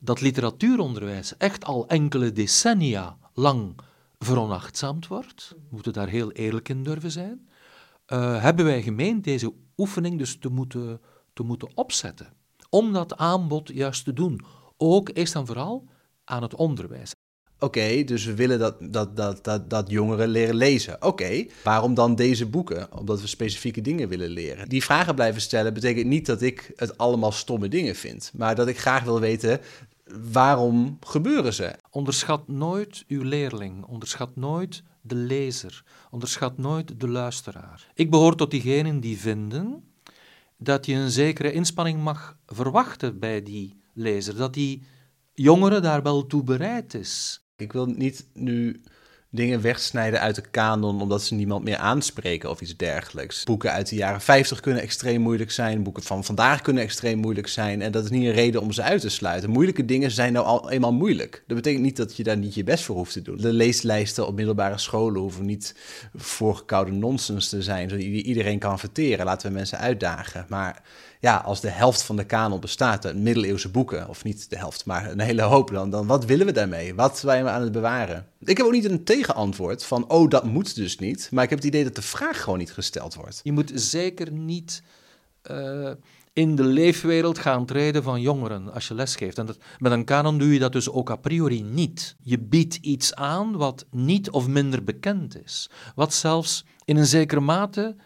dat 0.00 0.20
literatuuronderwijs 0.20 1.36
echt 1.36 1.64
al 1.64 1.88
enkele 1.88 2.32
decennia 2.32 3.16
lang 3.34 3.76
veronachtzaamd 4.18 5.06
wordt, 5.06 5.48
we 5.54 5.66
moeten 5.68 5.92
daar 5.92 6.08
heel 6.08 6.32
eerlijk 6.32 6.68
in 6.68 6.82
durven 6.82 7.10
zijn, 7.10 7.48
uh, 8.12 8.42
hebben 8.42 8.64
wij 8.64 8.82
gemeend 8.82 9.24
deze 9.24 9.52
oefening 9.76 10.18
dus 10.18 10.38
te 10.38 10.48
moeten, 10.48 11.00
te 11.32 11.42
moeten 11.42 11.68
opzetten. 11.74 12.32
Om 12.70 12.92
dat 12.92 13.16
aanbod 13.16 13.70
juist 13.74 14.04
te 14.04 14.12
doen. 14.12 14.40
Ook 14.76 15.10
eerst 15.12 15.34
en 15.34 15.46
vooral 15.46 15.90
aan 16.32 16.42
het 16.42 16.54
onderwijs. 16.54 17.12
Oké, 17.58 18.04
dus 18.04 18.24
we 18.24 18.34
willen 18.34 18.58
dat, 18.58 18.76
dat, 18.80 19.16
dat, 19.16 19.44
dat, 19.44 19.70
dat 19.70 19.90
jongeren 19.90 20.28
leren 20.28 20.54
lezen. 20.54 21.02
Oké, 21.02 21.46
waarom 21.64 21.94
dan 21.94 22.14
deze 22.14 22.46
boeken? 22.46 22.98
Omdat 22.98 23.20
we 23.20 23.26
specifieke 23.26 23.80
dingen 23.80 24.08
willen 24.08 24.30
leren. 24.30 24.68
Die 24.68 24.82
vragen 24.82 25.14
blijven 25.14 25.40
stellen 25.40 25.74
betekent 25.74 26.06
niet 26.06 26.26
dat 26.26 26.42
ik 26.42 26.72
het 26.76 26.98
allemaal 26.98 27.32
stomme 27.32 27.68
dingen 27.68 27.94
vind. 27.94 28.32
Maar 28.34 28.54
dat 28.54 28.68
ik 28.68 28.78
graag 28.78 29.04
wil 29.04 29.20
weten, 29.20 29.60
waarom 30.32 30.96
gebeuren 31.00 31.52
ze? 31.52 31.74
Onderschat 31.90 32.48
nooit 32.48 33.04
uw 33.08 33.22
leerling, 33.22 33.84
onderschat 33.84 34.36
nooit 34.36 34.82
de 35.00 35.14
lezer, 35.14 35.84
onderschat 36.10 36.58
nooit 36.58 37.00
de 37.00 37.08
luisteraar. 37.08 37.90
Ik 37.94 38.10
behoor 38.10 38.36
tot 38.36 38.50
diegenen 38.50 39.00
die 39.00 39.18
vinden 39.18 39.84
dat 40.56 40.86
je 40.86 40.94
een 40.94 41.10
zekere 41.10 41.52
inspanning 41.52 42.02
mag 42.02 42.36
verwachten 42.46 43.18
bij 43.18 43.42
die 43.42 43.80
lezer, 43.92 44.36
dat 44.36 44.54
die 44.54 44.82
jongere 45.34 45.80
daar 45.80 46.02
wel 46.02 46.26
toe 46.26 46.42
bereid 46.42 46.94
is. 46.94 47.44
Ik 47.56 47.72
wil 47.72 47.86
niet 47.86 48.26
nu 48.34 48.82
dingen 49.32 49.60
wegsnijden 49.60 50.20
uit 50.20 50.34
de 50.34 50.50
kanon 50.50 51.00
omdat 51.00 51.22
ze 51.22 51.34
niemand 51.34 51.64
meer 51.64 51.76
aanspreken 51.76 52.50
of 52.50 52.60
iets 52.60 52.76
dergelijks. 52.76 53.44
Boeken 53.44 53.72
uit 53.72 53.88
de 53.88 53.96
jaren 53.96 54.20
50 54.20 54.60
kunnen 54.60 54.82
extreem 54.82 55.20
moeilijk 55.20 55.50
zijn, 55.50 55.82
boeken 55.82 56.02
van 56.02 56.24
vandaag 56.24 56.60
kunnen 56.60 56.82
extreem 56.82 57.18
moeilijk 57.18 57.48
zijn 57.48 57.82
en 57.82 57.92
dat 57.92 58.04
is 58.04 58.10
niet 58.10 58.24
een 58.24 58.32
reden 58.32 58.60
om 58.60 58.72
ze 58.72 58.82
uit 58.82 59.00
te 59.00 59.08
sluiten. 59.08 59.50
Moeilijke 59.50 59.84
dingen 59.84 60.10
zijn 60.10 60.32
nou 60.32 60.46
al 60.46 60.70
eenmaal 60.70 60.92
moeilijk. 60.92 61.44
Dat 61.46 61.56
betekent 61.56 61.82
niet 61.82 61.96
dat 61.96 62.16
je 62.16 62.22
daar 62.22 62.36
niet 62.36 62.54
je 62.54 62.64
best 62.64 62.84
voor 62.84 62.96
hoeft 62.96 63.12
te 63.12 63.22
doen. 63.22 63.36
De 63.36 63.52
leeslijsten 63.52 64.26
op 64.26 64.34
middelbare 64.34 64.78
scholen 64.78 65.20
hoeven 65.20 65.46
niet 65.46 65.74
voorgekoude 66.14 66.92
nonsens 66.92 67.48
te 67.48 67.62
zijn, 67.62 67.88
zodat 67.88 68.04
iedereen 68.04 68.58
kan 68.58 68.78
verteren. 68.78 69.24
Laten 69.24 69.48
we 69.48 69.54
mensen 69.54 69.78
uitdagen. 69.78 70.46
Maar 70.48 70.82
ja, 71.22 71.36
als 71.36 71.60
de 71.60 71.68
helft 71.68 72.02
van 72.02 72.16
de 72.16 72.24
kanon 72.24 72.60
bestaat 72.60 73.06
uit 73.06 73.16
middeleeuwse 73.16 73.68
boeken, 73.68 74.08
of 74.08 74.24
niet 74.24 74.50
de 74.50 74.56
helft, 74.56 74.86
maar 74.86 75.10
een 75.10 75.20
hele 75.20 75.42
hoop, 75.42 75.70
dan, 75.70 75.90
dan 75.90 76.06
wat 76.06 76.24
willen 76.24 76.46
we 76.46 76.52
daarmee? 76.52 76.94
Wat 76.94 77.18
zijn 77.18 77.44
we 77.44 77.50
aan 77.50 77.62
het 77.62 77.72
bewaren? 77.72 78.26
Ik 78.38 78.56
heb 78.56 78.66
ook 78.66 78.72
niet 78.72 78.84
een 78.84 79.04
tegenantwoord 79.04 79.84
van, 79.84 80.10
oh, 80.10 80.30
dat 80.30 80.44
moet 80.44 80.74
dus 80.74 80.98
niet. 80.98 81.28
Maar 81.30 81.44
ik 81.44 81.50
heb 81.50 81.58
het 81.58 81.68
idee 81.68 81.84
dat 81.84 81.94
de 81.94 82.02
vraag 82.02 82.42
gewoon 82.42 82.58
niet 82.58 82.72
gesteld 82.72 83.14
wordt. 83.14 83.40
Je 83.42 83.52
moet 83.52 83.72
zeker 83.74 84.32
niet 84.32 84.82
uh, 85.50 85.90
in 86.32 86.56
de 86.56 86.64
leefwereld 86.64 87.38
gaan 87.38 87.66
treden 87.66 88.02
van 88.02 88.20
jongeren 88.20 88.72
als 88.72 88.88
je 88.88 88.94
lesgeeft. 88.94 89.38
En 89.38 89.46
dat, 89.46 89.58
met 89.78 89.92
een 89.92 90.04
kanon 90.04 90.38
doe 90.38 90.52
je 90.52 90.58
dat 90.58 90.72
dus 90.72 90.90
ook 90.90 91.10
a 91.10 91.16
priori 91.16 91.62
niet. 91.62 92.16
Je 92.22 92.38
biedt 92.38 92.76
iets 92.76 93.14
aan 93.14 93.56
wat 93.56 93.86
niet 93.90 94.30
of 94.30 94.48
minder 94.48 94.84
bekend 94.84 95.44
is. 95.44 95.70
Wat 95.94 96.14
zelfs 96.14 96.64
in 96.84 96.96
een 96.96 97.06
zekere 97.06 97.40
mate 97.40 97.96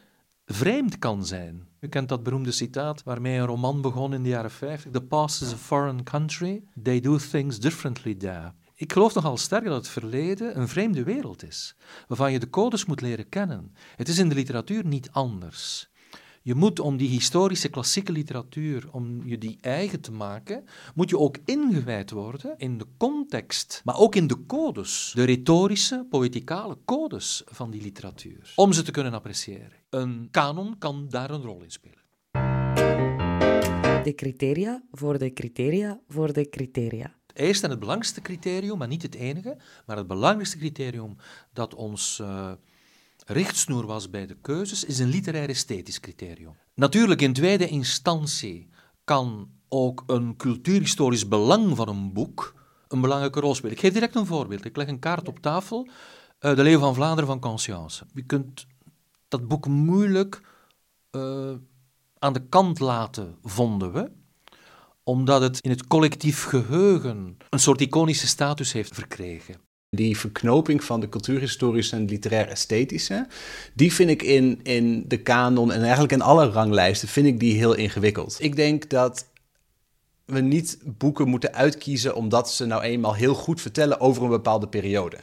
vreemd 0.47 0.99
kan 0.99 1.27
zijn. 1.27 1.69
U 1.81 1.89
kent 1.89 2.09
dat 2.09 2.23
beroemde 2.23 2.53
citaat 2.53 3.03
waarmee 3.03 3.39
een 3.39 3.47
roman 3.47 3.81
begon 3.81 4.15
in 4.15 4.23
de 4.23 4.29
jaren 4.29 4.51
50. 4.51 4.91
The 4.93 5.01
past 5.01 5.43
is 5.43 5.53
a 5.53 5.57
foreign 5.57 6.03
country. 6.03 6.63
They 6.83 7.01
do 7.01 7.17
things 7.17 7.61
differently 7.61 8.15
there. 8.15 8.53
Ik 8.75 8.93
geloof 8.93 9.15
nogal 9.15 9.37
sterk 9.37 9.65
dat 9.65 9.77
het 9.77 9.89
verleden 9.89 10.59
een 10.59 10.69
vreemde 10.69 11.03
wereld 11.03 11.43
is, 11.43 11.77
waarvan 12.09 12.33
je 12.33 12.39
de 12.39 12.51
codes 12.51 12.85
moet 12.85 13.01
leren 13.01 13.29
kennen. 13.29 13.75
Het 13.97 14.09
is 14.09 14.19
in 14.19 14.29
de 14.29 14.35
literatuur 14.35 14.87
niet 14.87 15.11
anders. 15.11 15.91
Je 16.47 16.55
moet 16.55 16.81
om 16.81 16.97
die 16.97 17.09
historische 17.09 17.69
klassieke 17.69 18.13
literatuur, 18.13 18.89
om 18.91 19.27
je 19.27 19.39
die 19.39 19.59
eigen 19.61 20.01
te 20.01 20.13
maken, 20.13 20.65
moet 20.95 21.11
je 21.11 21.19
ook 21.19 21.37
ingewijd 21.45 22.11
worden 22.11 22.55
in 22.57 22.79
de 22.79 22.87
context, 22.97 23.81
maar 23.85 23.97
ook 23.97 24.15
in 24.15 24.27
de 24.27 24.47
codes, 24.47 25.13
de 25.15 25.25
retorische, 25.25 26.07
poëticale 26.11 26.79
codes 26.85 27.43
van 27.47 27.71
die 27.71 27.83
literatuur, 27.83 28.53
om 28.57 28.73
ze 28.73 28.83
te 28.83 28.91
kunnen 28.91 29.13
appreciëren. 29.13 29.73
Een 29.91 30.29
kanon 30.31 30.79
kan 30.79 31.07
daar 31.09 31.31
een 31.31 31.43
rol 31.43 31.63
in 31.63 31.71
spelen. 31.71 32.03
De 34.05 34.13
criteria 34.17 34.83
voor 34.91 35.19
de 35.19 35.33
criteria 35.33 36.01
voor 36.09 36.33
de 36.33 36.49
criteria. 36.49 37.15
Het 37.27 37.37
eerste 37.37 37.65
en 37.65 37.71
het 37.71 37.81
belangrijkste 37.81 38.21
criterium, 38.21 38.79
maar 38.79 38.89
niet 38.89 39.03
het 39.03 39.15
enige, 39.15 39.57
maar 39.87 39.97
het 39.97 40.07
belangrijkste 40.07 40.59
criterium 40.59 41.17
dat 41.53 41.75
ons 41.75 42.19
uh, 42.23 42.53
richtsnoer 43.27 43.87
was 43.87 44.11
bij 44.11 44.27
de 44.27 44.37
keuzes, 44.41 44.85
is 44.85 44.99
een 44.99 45.09
literair-esthetisch 45.09 46.01
criterium. 46.01 46.57
Natuurlijk, 46.75 47.23
in 47.23 47.33
tweede 47.33 47.69
instantie 47.69 48.69
kan 49.05 49.51
ook 49.69 50.05
een 50.07 50.37
cultuurhistorisch 50.37 51.29
belang 51.29 51.77
van 51.77 51.89
een 51.89 52.13
boek 52.13 52.55
een 52.89 53.01
belangrijke 53.01 53.41
rol 53.41 53.55
spelen. 53.55 53.75
Ik 53.75 53.81
geef 53.81 53.93
direct 53.93 54.15
een 54.15 54.27
voorbeeld. 54.27 54.65
Ik 54.65 54.77
leg 54.77 54.87
een 54.87 54.99
kaart 54.99 55.29
op 55.29 55.39
tafel, 55.39 55.89
uh, 56.41 56.57
De 56.57 56.63
Leeuw 56.63 56.79
van 56.79 56.95
Vlaanderen 56.95 57.27
van 57.27 57.41
Conscience. 57.41 58.05
Je 58.15 58.23
kunt 58.23 58.67
dat 59.29 59.49
boek 59.49 59.67
moeilijk 59.67 60.41
uh, 61.11 61.53
aan 62.19 62.33
de 62.33 62.49
kant 62.49 62.81
laten, 62.81 63.37
vonden 63.43 63.93
we 63.93 64.11
omdat 65.07 65.41
het 65.41 65.61
in 65.61 65.71
het 65.71 65.87
collectief 65.87 66.45
geheugen 66.45 67.37
een 67.51 67.59
soort 67.59 67.81
iconische 67.81 68.27
status 68.27 68.73
heeft 68.73 68.95
verkregen. 68.95 69.55
Die 69.97 70.19
verknoping 70.19 70.85
van 70.85 71.01
de 71.01 71.09
cultuurhistorische 71.09 71.97
en 71.97 72.05
literair-esthetische, 72.05 73.27
die 73.75 73.93
vind 73.93 74.11
ik 74.11 74.23
in, 74.23 74.61
in 74.63 75.05
de 75.09 75.17
kanon 75.17 75.73
en 75.73 75.83
eigenlijk 75.83 76.13
in 76.13 76.23
alle 76.23 76.51
ranglijsten, 76.51 77.09
vind 77.09 77.27
ik 77.27 77.41
die 77.41 77.57
heel 77.57 77.75
ingewikkeld. 77.75 78.37
Ik 78.39 78.57
denk 78.57 78.91
dat 78.91 79.27
we 80.25 80.41
niet 80.41 80.79
boeken 80.85 81.29
moeten 81.29 81.55
uitkiezen 81.55 82.15
omdat 82.15 82.51
ze 82.51 82.67
nou 82.67 82.83
eenmaal 82.83 83.15
heel 83.15 83.35
goed 83.35 83.61
vertellen 83.61 84.01
over 84.01 84.23
een 84.23 84.29
bepaalde 84.29 84.69
periode. 84.69 85.17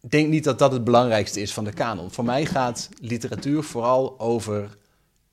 Ik 0.00 0.10
denk 0.10 0.28
niet 0.28 0.44
dat 0.44 0.58
dat 0.58 0.72
het 0.72 0.84
belangrijkste 0.84 1.40
is 1.40 1.52
van 1.52 1.64
de 1.64 1.72
kanon. 1.72 2.10
Voor 2.10 2.24
mij 2.24 2.46
gaat 2.46 2.88
literatuur 3.00 3.62
vooral 3.62 4.20
over 4.20 4.76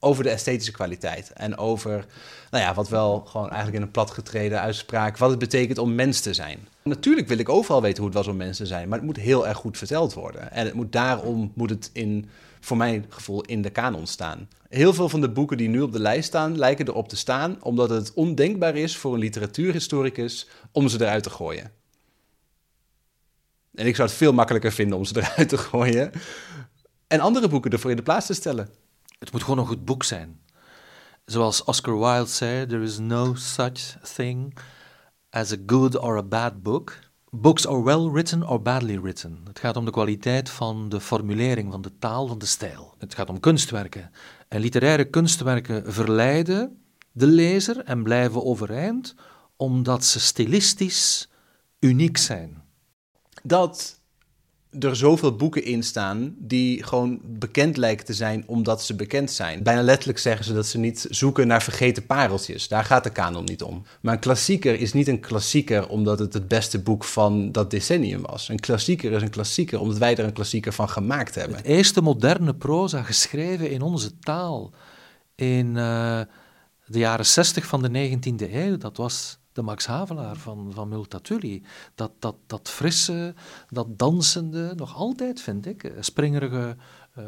over 0.04 0.24
de 0.24 0.30
esthetische 0.30 0.72
kwaliteit. 0.72 1.32
En 1.34 1.58
over, 1.58 2.06
nou 2.52 2.64
ja, 2.64 2.74
wat 2.74 2.90
wel 2.90 3.20
gewoon 3.20 3.48
eigenlijk 3.48 3.78
in 3.78 3.82
een 3.82 3.92
platgetreden 3.92 4.62
uitspraak, 4.62 5.18
wat 5.18 5.30
het 5.30 5.40
betekent 5.40 5.78
om 5.78 5.96
mens 5.96 6.22
te 6.22 6.34
zijn. 6.34 6.68
Natuurlijk 6.84 7.28
wil 7.28 7.38
ik 7.38 7.50
overal 7.50 7.82
weten 7.82 7.98
hoe 7.98 8.06
het 8.06 8.18
was 8.18 8.28
om 8.28 8.36
mens 8.36 8.58
te 8.58 8.66
zijn, 8.66 8.90
maar 8.90 8.98
het 8.98 9.08
moet 9.08 9.18
heel 9.18 9.48
erg 9.48 9.58
goed 9.58 9.78
verteld 9.78 10.14
worden. 10.14 10.52
En 10.52 10.66
het 10.66 10.74
moet, 10.74 10.92
daarom 10.92 11.52
moet 11.56 11.70
het 11.70 11.90
in, 11.94 12.30
voor 12.60 12.78
mijn 12.78 13.06
gevoel, 13.10 13.42
in 13.42 13.62
de 13.62 13.70
kanon 13.70 14.08
staan. 14.08 14.48
Heel 14.70 14.94
veel 14.94 15.10
van 15.10 15.22
de 15.22 15.30
boeken 15.30 15.58
die 15.58 15.70
nu 15.70 15.82
op 15.82 15.92
de 15.92 16.00
lijst 16.00 16.28
staan, 16.28 16.58
lijken 16.58 16.88
erop 16.88 17.10
te 17.10 17.18
staan, 17.18 17.58
omdat 17.64 17.90
het 17.90 18.14
ondenkbaar 18.14 18.76
is 18.76 18.98
voor 18.98 19.14
een 19.14 19.20
literatuurhistoricus 19.20 20.48
om 20.72 20.88
ze 20.88 21.02
eruit 21.02 21.24
te 21.24 21.30
gooien. 21.30 21.72
En 23.76 23.86
ik 23.86 23.96
zou 23.96 24.08
het 24.08 24.18
veel 24.18 24.34
makkelijker 24.34 24.72
vinden 24.72 24.98
om 24.98 25.06
ze 25.06 25.18
eruit 25.18 25.50
te 25.50 25.58
gooien. 25.58 26.12
En 27.08 27.20
andere 27.20 27.48
boeken 27.48 27.72
ervoor 27.72 27.90
in 27.90 27.96
de 27.96 28.04
plaats 28.04 28.26
te 28.26 28.34
stellen. 28.34 28.70
Het 29.24 29.32
moet 29.32 29.44
gewoon 29.44 29.60
een 29.60 29.66
goed 29.66 29.86
boek 29.86 30.04
zijn. 30.04 30.40
Zoals 31.26 31.64
Oscar 31.64 32.00
Wilde 32.00 32.26
zei: 32.26 32.66
There 32.66 32.84
is 32.84 33.00
no 33.00 33.34
such 33.34 33.98
thing 34.16 34.58
as 35.30 35.52
a 35.52 35.58
good 35.66 35.98
or 35.98 36.18
a 36.18 36.24
bad 36.24 36.64
book. 36.64 37.00
Books 37.30 37.68
are 37.68 37.84
well 37.84 38.10
written 38.12 38.48
or 38.48 38.62
badly 38.62 39.00
written. 39.00 39.42
Het 39.48 39.60
gaat 39.60 39.78
om 39.78 39.86
de 39.86 39.92
kwaliteit 39.92 40.50
van 40.50 40.90
de 40.90 41.00
formulering, 41.00 41.72
van 41.72 41.82
de 41.82 41.92
taal, 42.00 42.28
van 42.28 42.38
de 42.38 42.46
stijl. 42.46 42.94
Het 42.98 43.16
gaat 43.16 43.30
om 43.30 43.40
kunstwerken. 43.40 44.12
En 44.48 44.60
literaire 44.60 45.10
kunstwerken 45.10 45.94
verleiden 45.94 46.84
de 47.12 47.28
lezer 47.28 47.84
en 47.84 48.04
blijven 48.04 48.46
overeind 48.46 49.16
omdat 49.56 50.06
ze 50.06 50.20
stilistisch 50.20 51.30
uniek 51.80 52.18
zijn. 52.18 52.64
Dat 53.44 54.00
er 54.80 54.96
zoveel 54.96 55.36
boeken 55.36 55.64
in 55.64 55.84
staan 55.84 56.36
die 56.38 56.84
gewoon 56.84 57.20
bekend 57.24 57.78
lijken 57.78 58.06
te 58.06 58.14
zijn 58.14 58.44
omdat 58.48 58.84
ze 58.84 58.96
bekend 58.96 59.32
zijn. 59.32 59.64
Bijna 59.64 59.82
letterlijk 59.82 60.20
zeggen 60.20 60.46
ze 60.46 60.54
dat 60.54 60.66
ze 60.66 60.78
niet 60.78 61.08
zoeken 61.10 61.48
naar 61.48 61.64
vergeten 61.64 62.06
pareltjes. 62.06 62.68
Daar 62.68 62.84
gaat 62.84 63.04
de 63.04 63.10
kanon 63.10 63.44
niet 63.44 63.64
om. 63.64 63.84
Maar 64.02 64.14
een 64.14 64.20
klassieker 64.20 64.80
is 64.80 64.94
niet 64.94 65.08
een 65.08 65.20
klassieker 65.20 65.88
omdat 65.88 66.20
het 66.20 66.34
het 66.34 66.48
beste 66.48 66.80
boek 66.80 67.04
van 67.04 67.52
dat 67.52 67.72
decennium 67.72 68.22
was. 68.22 68.50
Een 68.50 68.60
klassieker 68.60 69.12
is 69.12 69.22
een 69.22 69.30
klassieker 69.30 69.80
omdat 69.80 69.98
wij 69.98 70.16
er 70.16 70.26
een 70.26 70.34
klassieker 70.34 70.74
van 70.74 70.90
gemaakt 70.90 71.36
hebben. 71.36 71.58
Het 71.58 71.66
eerste 71.66 72.02
moderne 72.02 72.56
proza 72.56 73.04
geschreven 73.04 73.70
in 73.70 73.82
onze 73.82 74.20
taal 74.20 74.74
in 75.36 75.68
uh, 75.68 76.22
de 76.86 77.00
jaren 77.00 77.26
60 77.26 77.66
van 77.66 77.82
de 77.82 78.18
19e 78.18 78.54
eeuw, 78.54 78.78
dat 78.78 78.98
was 78.98 79.38
de 79.54 79.62
Max 79.62 79.86
Havelaar 79.86 80.36
van, 80.36 80.72
van 80.74 80.90
Multatuli. 80.90 81.64
Dat, 81.96 82.12
dat, 82.20 82.36
dat 82.48 82.70
frisse, 82.70 83.34
dat 83.70 84.00
dansende, 84.00 84.74
nog 84.76 84.96
altijd 84.96 85.42
vind 85.42 85.66
ik, 85.66 85.84
eh, 85.84 85.92
springerige, 86.00 86.76
uh, 87.18 87.26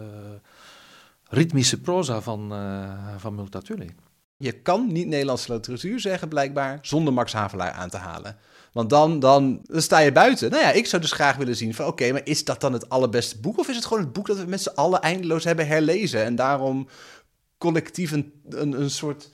ritmische 1.23 1.81
proza 1.81 2.21
van, 2.21 2.53
uh, 2.53 2.91
van 3.17 3.35
Multatuli. 3.35 3.95
Je 4.37 4.51
kan 4.51 4.91
niet 4.91 5.07
Nederlandse 5.07 5.53
literatuur 5.53 5.99
zeggen, 5.99 6.27
blijkbaar, 6.27 6.79
zonder 6.81 7.13
Max 7.13 7.33
Havelaar 7.33 7.71
aan 7.71 7.89
te 7.89 7.97
halen. 7.97 8.37
Want 8.71 8.89
dan, 8.89 9.19
dan, 9.19 9.61
sta 9.69 9.99
je 9.99 10.11
buiten. 10.11 10.49
Nou 10.49 10.63
ja, 10.63 10.71
ik 10.71 10.85
zou 10.85 11.01
dus 11.01 11.11
graag 11.11 11.35
willen 11.35 11.55
zien 11.55 11.73
van... 11.73 11.85
oké, 11.85 12.11
maar 12.11 12.21
is 12.25 12.43
dat 12.43 12.61
dan 12.61 12.73
het 12.73 12.89
allerbeste 12.89 13.39
boek? 13.39 13.57
Of 13.57 13.67
is 13.67 13.75
het 13.75 13.85
gewoon 13.85 14.03
het 14.03 14.13
boek 14.13 14.27
dat 14.27 14.37
we 14.37 14.45
met 14.45 14.61
z'n 14.61 14.75
allen 14.75 15.01
eindeloos 15.01 15.43
hebben 15.43 15.67
herlezen... 15.67 16.23
en 16.23 16.35
daarom 16.35 16.87
collectief 17.57 18.11
een, 18.11 18.33
een, 18.49 18.81
een 18.81 18.89
soort 18.89 19.29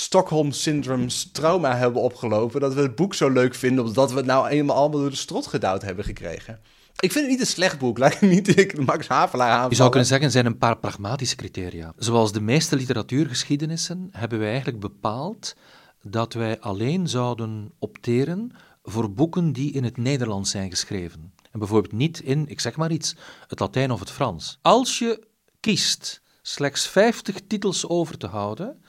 Stockholm-syndroms 0.00 1.30
trauma 1.32 1.76
hebben 1.76 2.02
opgelopen. 2.02 2.60
Dat 2.60 2.74
we 2.74 2.80
het 2.80 2.94
boek 2.94 3.14
zo 3.14 3.28
leuk 3.28 3.54
vinden, 3.54 3.84
omdat 3.84 4.10
we 4.10 4.16
het 4.16 4.26
nou 4.26 4.48
eenmaal 4.48 4.76
allemaal 4.76 5.00
door 5.00 5.10
de 5.10 5.16
strot 5.16 5.46
gedouwd 5.46 5.82
hebben 5.82 6.04
gekregen. 6.04 6.60
Ik 7.00 7.12
vind 7.12 7.24
het 7.24 7.28
niet 7.28 7.40
een 7.40 7.46
slecht 7.46 7.78
boek. 7.78 7.98
Laat 7.98 8.12
ik 8.12 8.20
niet 8.20 8.56
ik 8.58 8.86
Max 8.86 9.08
Havelaar 9.08 9.48
aanvallen. 9.48 9.70
Je 9.70 9.76
zou 9.76 9.90
kunnen 9.90 10.08
zeggen, 10.08 10.30
zijn 10.30 10.46
een 10.46 10.58
paar 10.58 10.78
pragmatische 10.78 11.36
criteria. 11.36 11.92
Zoals 11.96 12.32
de 12.32 12.40
meeste 12.40 12.76
literatuurgeschiedenissen 12.76 14.08
hebben 14.10 14.38
wij 14.38 14.48
eigenlijk 14.48 14.80
bepaald 14.80 15.56
dat 16.02 16.32
wij 16.32 16.60
alleen 16.60 17.08
zouden 17.08 17.72
opteren 17.78 18.52
voor 18.82 19.12
boeken 19.12 19.52
die 19.52 19.72
in 19.72 19.84
het 19.84 19.96
Nederlands 19.96 20.50
zijn 20.50 20.70
geschreven. 20.70 21.32
En 21.50 21.58
bijvoorbeeld 21.58 21.92
niet 21.92 22.20
in, 22.20 22.48
ik 22.48 22.60
zeg 22.60 22.76
maar 22.76 22.90
iets, 22.90 23.16
het 23.46 23.60
Latijn 23.60 23.90
of 23.90 24.00
het 24.00 24.10
Frans. 24.10 24.58
Als 24.62 24.98
je 24.98 25.26
kiest 25.60 26.22
slechts 26.42 26.88
50 26.88 27.36
titels 27.46 27.88
over 27.88 28.18
te 28.18 28.26
houden, 28.26 28.82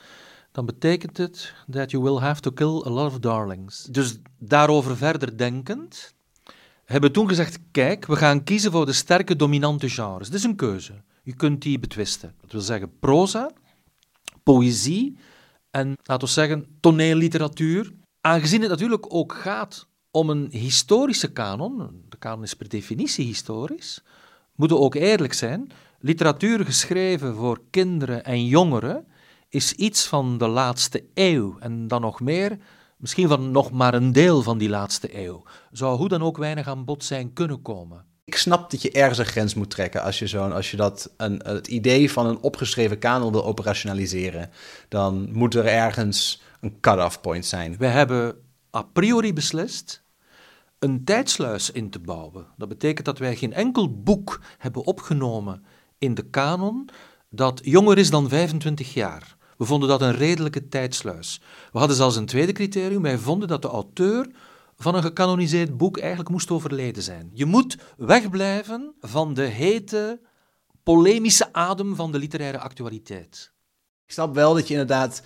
dan 0.51 0.65
betekent 0.65 1.17
het 1.17 1.53
that 1.69 1.91
you 1.91 2.03
will 2.03 2.19
have 2.19 2.41
to 2.41 2.51
kill 2.51 2.83
a 2.85 2.89
lot 2.89 3.11
of 3.11 3.19
darlings. 3.19 3.83
Dus 3.83 4.17
daarover 4.39 4.97
verder 4.97 5.37
denkend, 5.37 6.13
hebben 6.85 7.09
we 7.09 7.15
toen 7.15 7.27
gezegd, 7.27 7.59
kijk, 7.71 8.05
we 8.05 8.15
gaan 8.15 8.43
kiezen 8.43 8.71
voor 8.71 8.85
de 8.85 8.93
sterke 8.93 9.35
dominante 9.35 9.89
genres. 9.89 10.27
Dat 10.27 10.37
is 10.37 10.43
een 10.43 10.55
keuze. 10.55 10.93
Je 11.23 11.35
kunt 11.35 11.61
die 11.61 11.79
betwisten. 11.79 12.33
Dat 12.41 12.51
wil 12.51 12.61
zeggen 12.61 12.99
proza, 12.99 13.51
poëzie 14.43 15.17
en, 15.71 15.97
laten 16.03 16.27
we 16.27 16.33
zeggen, 16.33 16.77
toneelliteratuur. 16.79 17.91
Aangezien 18.21 18.61
het 18.61 18.69
natuurlijk 18.69 19.13
ook 19.13 19.33
gaat 19.33 19.87
om 20.11 20.29
een 20.29 20.47
historische 20.51 21.31
kanon, 21.31 22.03
de 22.09 22.17
kanon 22.17 22.43
is 22.43 22.53
per 22.53 22.69
definitie 22.69 23.25
historisch, 23.25 24.03
moeten 24.55 24.77
we 24.77 24.83
ook 24.83 24.95
eerlijk 24.95 25.33
zijn, 25.33 25.71
literatuur 25.99 26.65
geschreven 26.65 27.35
voor 27.35 27.61
kinderen 27.69 28.23
en 28.23 28.45
jongeren 28.45 29.07
is 29.51 29.73
iets 29.73 30.07
van 30.07 30.37
de 30.37 30.47
laatste 30.47 31.03
eeuw 31.13 31.57
en 31.59 31.87
dan 31.87 32.01
nog 32.01 32.19
meer, 32.19 32.57
misschien 32.97 33.27
van 33.27 33.51
nog 33.51 33.71
maar 33.71 33.93
een 33.93 34.11
deel 34.11 34.41
van 34.41 34.57
die 34.57 34.69
laatste 34.69 35.23
eeuw. 35.23 35.43
Zou 35.71 35.97
hoe 35.97 36.07
dan 36.07 36.21
ook 36.21 36.37
weinig 36.37 36.67
aan 36.67 36.85
bod 36.85 37.03
zijn 37.03 37.33
kunnen 37.33 37.61
komen. 37.61 38.05
Ik 38.23 38.35
snap 38.35 38.71
dat 38.71 38.81
je 38.81 38.91
ergens 38.91 39.17
een 39.17 39.25
grens 39.25 39.53
moet 39.53 39.69
trekken 39.69 40.01
als 40.03 40.19
je, 40.19 40.27
zo'n, 40.27 40.51
als 40.51 40.71
je 40.71 40.77
dat 40.77 41.13
een, 41.17 41.41
het 41.43 41.67
idee 41.67 42.11
van 42.11 42.25
een 42.25 42.41
opgeschreven 42.41 42.99
kanon 42.99 43.31
wil 43.31 43.45
operationaliseren. 43.45 44.49
Dan 44.89 45.29
moet 45.31 45.55
er 45.55 45.65
ergens 45.65 46.41
een 46.61 46.79
cut-off 46.79 47.21
point 47.21 47.45
zijn. 47.45 47.77
We 47.77 47.85
hebben 47.85 48.35
a 48.75 48.81
priori 48.81 49.33
beslist 49.33 50.03
een 50.79 51.03
tijdsluis 51.03 51.71
in 51.71 51.89
te 51.89 51.99
bouwen. 51.99 52.47
Dat 52.57 52.69
betekent 52.69 53.05
dat 53.05 53.17
wij 53.17 53.35
geen 53.35 53.53
enkel 53.53 54.01
boek 54.01 54.41
hebben 54.57 54.83
opgenomen 54.83 55.63
in 55.97 56.13
de 56.13 56.29
kanon 56.29 56.89
dat 57.29 57.59
jonger 57.63 57.97
is 57.97 58.09
dan 58.09 58.29
25 58.29 58.93
jaar. 58.93 59.39
We 59.61 59.67
vonden 59.67 59.89
dat 59.89 60.01
een 60.01 60.15
redelijke 60.15 60.67
tijdsluis. 60.67 61.41
We 61.71 61.77
hadden 61.77 61.97
zelfs 61.97 62.15
een 62.15 62.25
tweede 62.25 62.51
criterium. 62.51 63.01
Wij 63.01 63.17
vonden 63.17 63.47
dat 63.47 63.61
de 63.61 63.67
auteur 63.67 64.27
van 64.75 64.95
een 64.95 65.01
gecanoniseerd 65.01 65.77
boek 65.77 65.97
eigenlijk 65.97 66.29
moest 66.29 66.51
overleden 66.51 67.03
zijn. 67.03 67.31
Je 67.33 67.45
moet 67.45 67.77
wegblijven 67.97 68.93
van 68.99 69.33
de 69.33 69.41
hete, 69.41 70.19
polemische 70.83 71.53
adem 71.53 71.95
van 71.95 72.11
de 72.11 72.17
literaire 72.17 72.57
actualiteit. 72.59 73.51
Ik 74.05 74.11
snap 74.11 74.35
wel 74.35 74.53
dat 74.53 74.67
je 74.67 74.73
inderdaad 74.73 75.21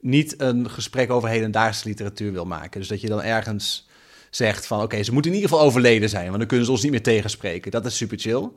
niet 0.00 0.40
een 0.40 0.70
gesprek 0.70 1.10
over 1.10 1.28
hedendaagse 1.28 1.88
literatuur 1.88 2.32
wil 2.32 2.46
maken. 2.46 2.80
Dus 2.80 2.88
dat 2.88 3.00
je 3.00 3.08
dan 3.08 3.22
ergens 3.22 3.88
zegt 4.30 4.66
van 4.66 4.82
oké, 4.82 5.02
ze 5.02 5.12
moeten 5.12 5.30
in 5.30 5.36
ieder 5.36 5.50
geval 5.50 5.66
overleden 5.66 6.08
zijn, 6.08 6.26
want 6.26 6.38
dan 6.38 6.46
kunnen 6.46 6.66
ze 6.66 6.72
ons 6.72 6.82
niet 6.82 6.90
meer 6.90 7.02
tegenspreken. 7.02 7.70
Dat 7.70 7.86
is 7.86 7.96
super 7.96 8.18
chill. 8.18 8.50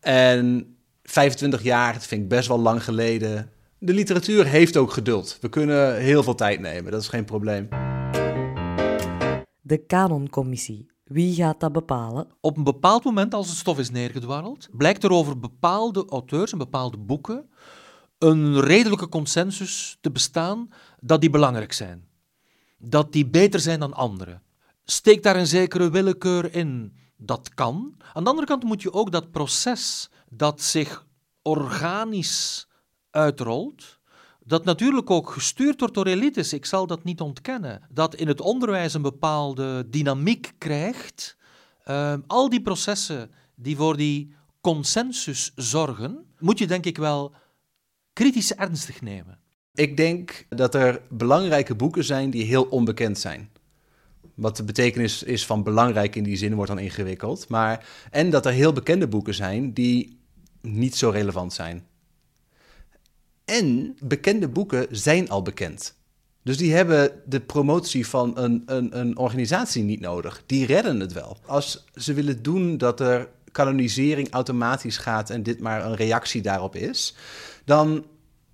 En 0.00 0.76
25 1.02 1.62
jaar, 1.62 1.92
dat 1.92 2.06
vind 2.06 2.22
ik 2.22 2.28
best 2.28 2.48
wel 2.48 2.60
lang 2.60 2.84
geleden 2.84 3.50
de 3.86 3.92
literatuur 3.92 4.46
heeft 4.46 4.76
ook 4.76 4.92
geduld. 4.92 5.38
We 5.40 5.48
kunnen 5.48 5.96
heel 5.96 6.22
veel 6.22 6.34
tijd 6.34 6.60
nemen, 6.60 6.92
dat 6.92 7.00
is 7.00 7.08
geen 7.08 7.24
probleem. 7.24 7.68
De 9.60 9.84
Canoncommissie. 9.86 10.86
Wie 11.04 11.34
gaat 11.34 11.60
dat 11.60 11.72
bepalen? 11.72 12.28
Op 12.40 12.56
een 12.56 12.64
bepaald 12.64 13.04
moment, 13.04 13.34
als 13.34 13.48
het 13.48 13.56
stof 13.56 13.78
is 13.78 13.90
neergedwarreld, 13.90 14.68
blijkt 14.72 15.04
er 15.04 15.10
over 15.10 15.38
bepaalde 15.38 16.04
auteurs 16.08 16.52
en 16.52 16.58
bepaalde 16.58 16.96
boeken 16.96 17.50
een 18.18 18.60
redelijke 18.60 19.08
consensus 19.08 19.98
te 20.00 20.10
bestaan 20.10 20.68
dat 21.00 21.20
die 21.20 21.30
belangrijk 21.30 21.72
zijn. 21.72 22.08
Dat 22.78 23.12
die 23.12 23.26
beter 23.26 23.60
zijn 23.60 23.80
dan 23.80 23.94
anderen. 23.94 24.42
Steek 24.84 25.22
daar 25.22 25.36
een 25.36 25.46
zekere 25.46 25.90
willekeur 25.90 26.54
in. 26.54 26.96
Dat 27.16 27.54
kan. 27.54 27.94
Aan 28.12 28.24
de 28.24 28.30
andere 28.30 28.46
kant 28.46 28.64
moet 28.64 28.82
je 28.82 28.92
ook 28.92 29.12
dat 29.12 29.30
proces 29.30 30.10
dat 30.28 30.62
zich 30.62 31.06
organisch 31.42 32.65
uitrolt, 33.16 33.98
dat 34.44 34.64
natuurlijk 34.64 35.10
ook 35.10 35.30
gestuurd 35.30 35.80
wordt 35.80 35.94
door 35.94 36.06
elites. 36.06 36.52
Ik 36.52 36.64
zal 36.64 36.86
dat 36.86 37.04
niet 37.04 37.20
ontkennen. 37.20 37.82
Dat 37.90 38.14
in 38.14 38.28
het 38.28 38.40
onderwijs 38.40 38.94
een 38.94 39.02
bepaalde 39.02 39.86
dynamiek 39.90 40.52
krijgt. 40.58 41.36
Ehm, 41.84 42.20
al 42.26 42.48
die 42.48 42.62
processen 42.62 43.30
die 43.54 43.76
voor 43.76 43.96
die 43.96 44.34
consensus 44.60 45.52
zorgen, 45.54 46.24
moet 46.38 46.58
je 46.58 46.66
denk 46.66 46.84
ik 46.84 46.96
wel 46.96 47.32
kritisch 48.12 48.54
ernstig 48.54 49.00
nemen. 49.00 49.38
Ik 49.74 49.96
denk 49.96 50.46
dat 50.48 50.74
er 50.74 51.00
belangrijke 51.10 51.74
boeken 51.74 52.04
zijn 52.04 52.30
die 52.30 52.44
heel 52.44 52.64
onbekend 52.64 53.18
zijn. 53.18 53.50
Wat 54.34 54.56
de 54.56 54.64
betekenis 54.64 55.22
is 55.22 55.46
van 55.46 55.62
belangrijk 55.62 56.16
in 56.16 56.24
die 56.24 56.36
zin 56.36 56.54
wordt 56.54 56.70
dan 56.70 56.78
ingewikkeld. 56.78 57.48
Maar, 57.48 57.86
en 58.10 58.30
dat 58.30 58.46
er 58.46 58.52
heel 58.52 58.72
bekende 58.72 59.08
boeken 59.08 59.34
zijn 59.34 59.72
die 59.72 60.20
niet 60.60 60.96
zo 60.96 61.10
relevant 61.10 61.52
zijn. 61.52 61.86
En 63.46 63.96
bekende 64.00 64.48
boeken 64.48 64.86
zijn 64.90 65.28
al 65.28 65.42
bekend. 65.42 65.94
Dus 66.42 66.56
die 66.56 66.74
hebben 66.74 67.22
de 67.26 67.40
promotie 67.40 68.06
van 68.06 68.38
een, 68.38 68.62
een, 68.66 68.98
een 68.98 69.16
organisatie 69.16 69.82
niet 69.82 70.00
nodig. 70.00 70.42
Die 70.46 70.66
redden 70.66 71.00
het 71.00 71.12
wel. 71.12 71.38
Als 71.46 71.84
ze 71.94 72.14
willen 72.14 72.42
doen 72.42 72.78
dat 72.78 73.00
er 73.00 73.28
kanonisering 73.52 74.30
automatisch 74.30 74.96
gaat 74.96 75.30
en 75.30 75.42
dit 75.42 75.60
maar 75.60 75.84
een 75.84 75.94
reactie 75.94 76.42
daarop 76.42 76.76
is, 76.76 77.14
dan 77.64 78.04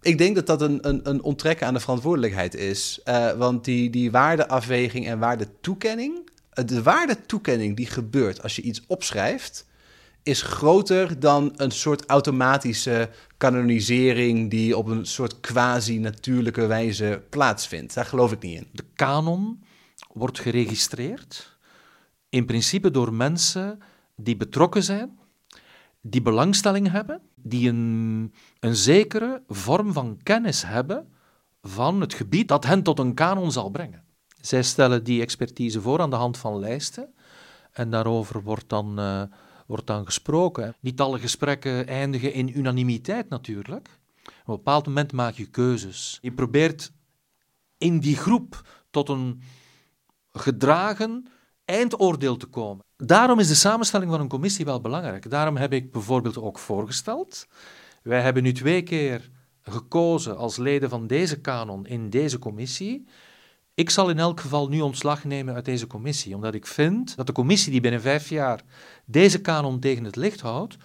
Ik 0.02 0.18
denk 0.18 0.34
dat 0.34 0.46
dat 0.46 0.62
een, 0.62 0.88
een, 0.88 1.00
een 1.08 1.22
onttrekken 1.22 1.66
aan 1.66 1.74
de 1.74 1.80
verantwoordelijkheid 1.80 2.54
is. 2.54 3.00
Uh, 3.04 3.32
want 3.32 3.64
die, 3.64 3.90
die 3.90 4.10
waardeafweging 4.10 5.06
en 5.06 5.18
waardetoekenning, 5.18 6.30
de 6.50 6.82
waardetoekenning 6.82 7.76
die 7.76 7.86
gebeurt 7.86 8.42
als 8.42 8.56
je 8.56 8.62
iets 8.62 8.82
opschrijft, 8.86 9.66
is 10.22 10.42
groter 10.42 11.20
dan 11.20 11.52
een 11.56 11.70
soort 11.70 12.06
automatische 12.06 13.10
kanonisering 13.36 14.50
die 14.50 14.76
op 14.76 14.86
een 14.86 15.06
soort 15.06 15.40
quasi-natuurlijke 15.40 16.66
wijze 16.66 17.22
plaatsvindt. 17.30 17.94
Daar 17.94 18.04
geloof 18.04 18.32
ik 18.32 18.42
niet 18.42 18.58
in. 18.58 18.68
De 18.72 18.84
kanon 18.94 19.62
wordt 20.12 20.40
geregistreerd, 20.40 21.58
in 22.28 22.46
principe 22.46 22.90
door 22.90 23.12
mensen 23.12 23.78
die 24.16 24.36
betrokken 24.36 24.82
zijn, 24.82 25.18
die 26.00 26.22
belangstelling 26.22 26.90
hebben, 26.90 27.20
die 27.34 27.68
een, 27.68 28.34
een 28.60 28.76
zekere 28.76 29.42
vorm 29.48 29.92
van 29.92 30.18
kennis 30.22 30.62
hebben 30.66 31.12
van 31.62 32.00
het 32.00 32.14
gebied 32.14 32.48
dat 32.48 32.64
hen 32.64 32.82
tot 32.82 32.98
een 32.98 33.14
kanon 33.14 33.52
zal 33.52 33.70
brengen. 33.70 34.04
Zij 34.40 34.62
stellen 34.62 35.04
die 35.04 35.20
expertise 35.20 35.80
voor 35.80 36.00
aan 36.00 36.10
de 36.10 36.16
hand 36.16 36.38
van 36.38 36.58
lijsten 36.58 37.14
en 37.72 37.90
daarover 37.90 38.42
wordt 38.42 38.68
dan, 38.68 39.00
uh, 39.00 39.22
wordt 39.72 39.86
dan 39.86 40.04
gesproken. 40.04 40.74
Niet 40.80 41.00
alle 41.00 41.18
gesprekken 41.18 41.86
eindigen 41.86 42.32
in 42.32 42.58
unanimiteit 42.58 43.28
natuurlijk. 43.28 43.88
Op 44.24 44.48
een 44.48 44.54
bepaald 44.54 44.86
moment 44.86 45.12
maak 45.12 45.34
je 45.34 45.46
keuzes. 45.46 46.18
Je 46.20 46.32
probeert 46.32 46.92
in 47.78 48.00
die 48.00 48.16
groep 48.16 48.68
tot 48.90 49.08
een 49.08 49.42
gedragen 50.32 51.26
eindoordeel 51.64 52.36
te 52.36 52.46
komen. 52.46 52.84
Daarom 52.96 53.38
is 53.38 53.48
de 53.48 53.54
samenstelling 53.54 54.10
van 54.10 54.20
een 54.20 54.28
commissie 54.28 54.64
wel 54.64 54.80
belangrijk. 54.80 55.30
Daarom 55.30 55.56
heb 55.56 55.72
ik 55.72 55.92
bijvoorbeeld 55.92 56.38
ook 56.38 56.58
voorgesteld. 56.58 57.46
Wij 58.02 58.22
hebben 58.22 58.42
nu 58.42 58.52
twee 58.52 58.82
keer 58.82 59.30
gekozen 59.62 60.36
als 60.36 60.56
leden 60.56 60.88
van 60.88 61.06
deze 61.06 61.40
kanon 61.40 61.86
in 61.86 62.10
deze 62.10 62.38
commissie. 62.38 63.06
Ik 63.74 63.90
zal 63.90 64.10
in 64.10 64.18
elk 64.18 64.40
geval 64.40 64.68
nu 64.68 64.80
ontslag 64.80 65.24
nemen 65.24 65.54
uit 65.54 65.64
deze 65.64 65.86
commissie, 65.86 66.34
omdat 66.34 66.54
ik 66.54 66.66
vind 66.66 67.16
dat 67.16 67.26
de 67.26 67.32
commissie 67.32 67.72
die 67.72 67.80
binnen 67.80 68.00
vijf 68.00 68.28
jaar 68.28 68.62
deze 69.04 69.40
kanon 69.40 69.80
tegen 69.80 70.04
het 70.04 70.16
licht 70.16 70.40
houdt, 70.40 70.76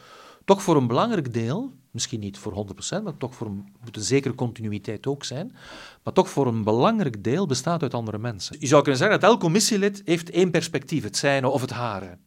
toch 0.46 0.62
voor 0.62 0.76
een 0.76 0.88
belangrijk 0.88 1.34
deel 1.34 1.74
misschien 1.98 2.20
niet 2.20 2.38
voor 2.38 2.68
100%, 3.00 3.04
maar 3.04 3.18
toch 3.18 3.36
voor 3.36 3.48
een, 3.48 3.76
moet 3.84 3.96
een 3.96 4.02
zekere 4.02 4.36
continuïteit 4.36 5.08
ook 5.08 5.24
zijn, 5.24 5.56
maar 6.04 6.14
toch 6.14 6.30
voor 6.30 6.48
een 6.48 6.64
belangrijk 6.64 7.24
deel 7.24 7.46
bestaat 7.46 7.82
uit 7.82 7.94
andere 7.94 8.18
mensen. 8.18 8.56
Je 8.60 8.68
zou 8.68 8.82
kunnen 8.82 9.00
zeggen 9.00 9.20
dat 9.20 9.30
elk 9.30 9.40
commissielid 9.40 10.02
heeft 10.06 10.30
één 10.30 10.52
perspectief, 10.52 11.04
het 11.04 11.18
zijne 11.18 11.50
of 11.50 11.62
het 11.62 11.70
hare. 11.70 12.18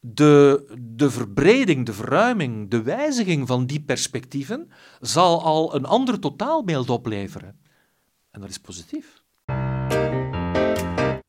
De, 0.00 0.64
de 0.80 1.10
verbreding, 1.10 1.86
de 1.86 1.92
verruiming, 1.92 2.70
de 2.70 2.82
wijziging 2.82 3.46
van 3.46 3.66
die 3.66 3.80
perspectieven 3.80 4.70
zal 5.00 5.42
al 5.42 5.74
een 5.74 5.84
ander 5.84 6.18
totaalbeeld 6.18 6.90
opleveren. 6.90 7.60
En 8.30 8.40
dat 8.40 8.50
is 8.50 8.58
positief. 8.58 9.19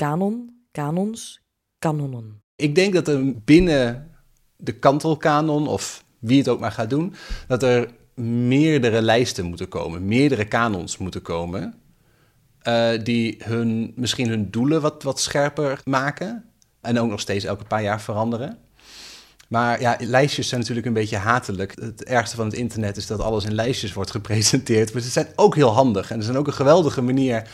Kanon, 0.02 0.50
kanons, 0.72 1.42
kanonnen. 1.80 2.44
Ik 2.56 2.76
denk 2.76 2.94
dat 2.94 3.08
er 3.08 3.42
binnen 3.42 4.12
de 4.58 4.72
kantelkanon 4.72 5.68
of 5.68 6.04
wie 6.20 6.38
het 6.38 6.48
ook 6.48 6.60
maar 6.60 6.72
gaat 6.72 6.90
doen, 6.90 7.14
dat 7.48 7.64
er 7.64 7.90
meerdere 8.24 9.02
lijsten 9.02 9.46
moeten 9.46 9.68
komen, 9.68 10.06
meerdere 10.06 10.46
kanons 10.46 10.98
moeten 10.98 11.22
komen, 11.22 11.74
uh, 12.68 12.90
die 13.04 13.38
hun, 13.44 13.94
misschien 13.96 14.30
hun 14.30 14.52
doelen 14.52 14.82
wat, 14.82 15.04
wat 15.04 15.20
scherper 15.20 15.82
maken 15.84 16.46
en 16.82 17.00
ook 17.00 17.10
nog 17.10 17.20
steeds 17.20 17.46
elke 17.46 17.64
paar 17.64 17.84
jaar 17.84 18.02
veranderen. 18.02 18.58
Maar 19.48 19.82
ja, 19.82 19.98
lijstjes 20.00 20.48
zijn 20.48 20.60
natuurlijk 20.60 20.88
een 20.88 20.94
beetje 20.94 21.18
hatelijk. 21.18 21.80
Het 21.82 22.04
ergste 22.04 22.36
van 22.36 22.46
het 22.46 22.56
internet 22.56 22.98
is 22.98 23.08
dat 23.08 23.20
alles 23.20 23.46
in 23.46 23.54
lijstjes 23.54 23.94
wordt 23.94 24.12
gepresenteerd. 24.12 24.94
Maar 24.94 25.02
ze 25.02 25.10
zijn 25.10 25.28
ook 25.36 25.56
heel 25.56 25.72
handig. 25.72 26.12
En 26.12 26.18
ze 26.18 26.26
zijn 26.26 26.38
ook 26.38 26.48
een 26.48 26.54
geweldige 26.54 27.02
manier 27.02 27.50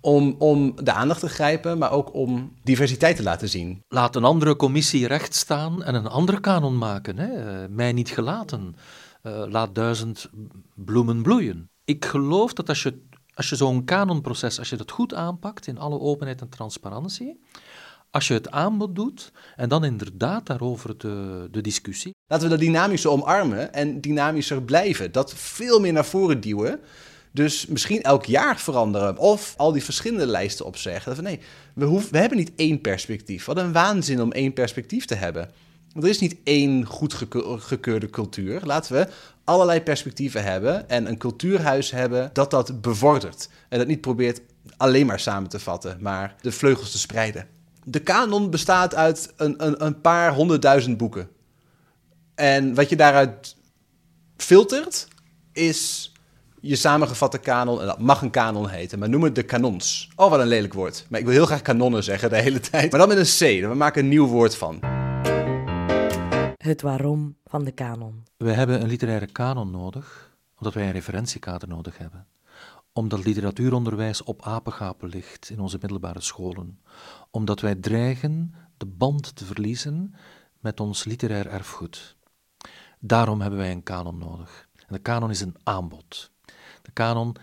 om, 0.00 0.34
om 0.38 0.84
de 0.84 0.92
aandacht 0.92 1.20
te 1.20 1.28
grijpen, 1.28 1.78
maar 1.78 1.92
ook 1.92 2.14
om 2.14 2.52
diversiteit 2.62 3.16
te 3.16 3.22
laten 3.22 3.48
zien. 3.48 3.82
Laat 3.88 4.16
een 4.16 4.24
andere 4.24 4.56
commissie 4.56 5.06
recht 5.06 5.34
staan 5.34 5.82
en 5.82 5.94
een 5.94 6.06
andere 6.06 6.40
kanon 6.40 6.78
maken. 6.78 7.18
Hè? 7.18 7.26
Eh, 7.26 7.68
mij 7.68 7.92
niet 7.92 8.10
gelaten. 8.10 8.76
Uh, 9.22 9.42
laat 9.48 9.74
duizend 9.74 10.30
bloemen 10.74 11.22
bloeien. 11.22 11.70
Ik 11.84 12.04
geloof 12.04 12.52
dat 12.52 12.68
als 12.68 12.82
je, 12.82 13.02
als 13.34 13.48
je 13.48 13.56
zo'n 13.56 13.84
kanonproces, 13.84 14.58
als 14.58 14.70
je 14.70 14.76
dat 14.76 14.90
goed 14.90 15.14
aanpakt 15.14 15.66
in 15.66 15.78
alle 15.78 16.00
openheid 16.00 16.40
en 16.40 16.48
transparantie, 16.48 17.40
als 18.10 18.28
je 18.28 18.34
het 18.34 18.50
aanbod 18.50 18.94
doet 18.94 19.32
en 19.56 19.68
dan 19.68 19.84
inderdaad 19.84 20.46
daarover 20.46 20.98
de, 20.98 21.48
de 21.50 21.60
discussie. 21.60 22.14
Laten 22.26 22.44
we 22.44 22.56
dat 22.56 22.64
dynamische 22.64 23.10
omarmen 23.10 23.72
en 23.72 24.00
dynamischer 24.00 24.62
blijven. 24.62 25.12
Dat 25.12 25.34
veel 25.34 25.80
meer 25.80 25.92
naar 25.92 26.04
voren 26.04 26.40
duwen. 26.40 26.80
Dus 27.32 27.66
misschien 27.66 28.02
elk 28.02 28.24
jaar 28.24 28.60
veranderen. 28.60 29.18
Of 29.18 29.54
al 29.56 29.72
die 29.72 29.84
verschillende 29.84 30.26
lijsten 30.26 30.66
opzeggen. 30.66 31.14
Van 31.14 31.24
nee, 31.24 31.40
we, 31.74 31.84
hoeven, 31.84 32.12
we 32.12 32.18
hebben 32.18 32.38
niet 32.38 32.52
één 32.56 32.80
perspectief. 32.80 33.44
Wat 33.44 33.56
een 33.56 33.72
waanzin 33.72 34.22
om 34.22 34.32
één 34.32 34.52
perspectief 34.52 35.04
te 35.04 35.14
hebben. 35.14 35.50
Want 35.92 36.04
er 36.04 36.10
is 36.10 36.20
niet 36.20 36.36
één 36.44 36.84
goedgekeurde 36.84 38.10
cultuur. 38.10 38.60
Laten 38.64 38.92
we 38.92 39.08
allerlei 39.44 39.80
perspectieven 39.82 40.44
hebben 40.44 40.88
en 40.88 41.06
een 41.06 41.18
cultuurhuis 41.18 41.90
hebben 41.90 42.30
dat 42.32 42.50
dat 42.50 42.80
bevordert. 42.80 43.48
En 43.68 43.78
dat 43.78 43.86
niet 43.86 44.00
probeert 44.00 44.40
alleen 44.76 45.06
maar 45.06 45.20
samen 45.20 45.48
te 45.48 45.58
vatten, 45.58 45.96
maar 46.00 46.34
de 46.40 46.52
vleugels 46.52 46.90
te 46.90 46.98
spreiden. 46.98 47.48
De 47.84 48.00
kanon 48.00 48.50
bestaat 48.50 48.94
uit 48.94 49.32
een, 49.36 49.66
een, 49.66 49.84
een 49.84 50.00
paar 50.00 50.34
honderdduizend 50.34 50.96
boeken. 50.96 51.28
En 52.34 52.74
wat 52.74 52.88
je 52.88 52.96
daaruit 52.96 53.56
filtert, 54.36 55.08
is 55.52 56.12
je 56.60 56.76
samengevatte 56.76 57.38
kanon, 57.38 57.80
en 57.80 57.86
dat 57.86 57.98
mag 57.98 58.22
een 58.22 58.30
kanon 58.30 58.68
heten, 58.68 58.98
maar 58.98 59.08
noem 59.08 59.22
het 59.22 59.34
de 59.34 59.42
kanons. 59.42 60.08
Oh, 60.16 60.30
wat 60.30 60.40
een 60.40 60.46
lelijk 60.46 60.74
woord. 60.74 61.06
Maar 61.08 61.20
ik 61.20 61.26
wil 61.26 61.34
heel 61.34 61.46
graag 61.46 61.62
kanonnen 61.62 62.04
zeggen 62.04 62.30
de 62.30 62.36
hele 62.36 62.60
tijd. 62.70 62.90
Maar 62.90 63.00
dan 63.00 63.08
met 63.08 63.18
een 63.18 63.60
C, 63.60 63.68
we 63.68 63.74
maken 63.74 64.02
een 64.02 64.08
nieuw 64.08 64.26
woord 64.26 64.56
van. 64.56 64.78
Het 66.56 66.82
waarom 66.82 67.36
van 67.44 67.64
de 67.64 67.72
kanon. 67.72 68.22
We 68.36 68.52
hebben 68.52 68.80
een 68.80 68.88
literaire 68.88 69.26
kanon 69.26 69.70
nodig, 69.70 70.36
omdat 70.58 70.74
wij 70.74 70.86
een 70.86 70.92
referentiekader 70.92 71.68
nodig 71.68 71.98
hebben. 71.98 72.26
Omdat 72.92 73.24
literatuuronderwijs 73.24 74.22
op 74.22 74.42
apengapen 74.42 75.08
ligt 75.08 75.50
in 75.50 75.60
onze 75.60 75.78
middelbare 75.80 76.20
scholen. 76.20 76.80
Omdat 77.30 77.60
wij 77.60 77.74
dreigen 77.74 78.54
de 78.76 78.86
band 78.86 79.36
te 79.36 79.44
verliezen 79.44 80.14
met 80.60 80.80
ons 80.80 81.04
literair 81.04 81.46
erfgoed. 81.46 82.16
Daarom 82.98 83.40
hebben 83.40 83.58
wij 83.58 83.70
een 83.70 83.82
kanon 83.82 84.18
nodig. 84.18 84.68
En 84.86 84.94
de 84.94 84.98
kanon 84.98 85.30
is 85.30 85.40
een 85.40 85.56
aanbod. 85.62 86.30
De 86.82 86.90
kanon 86.92 87.36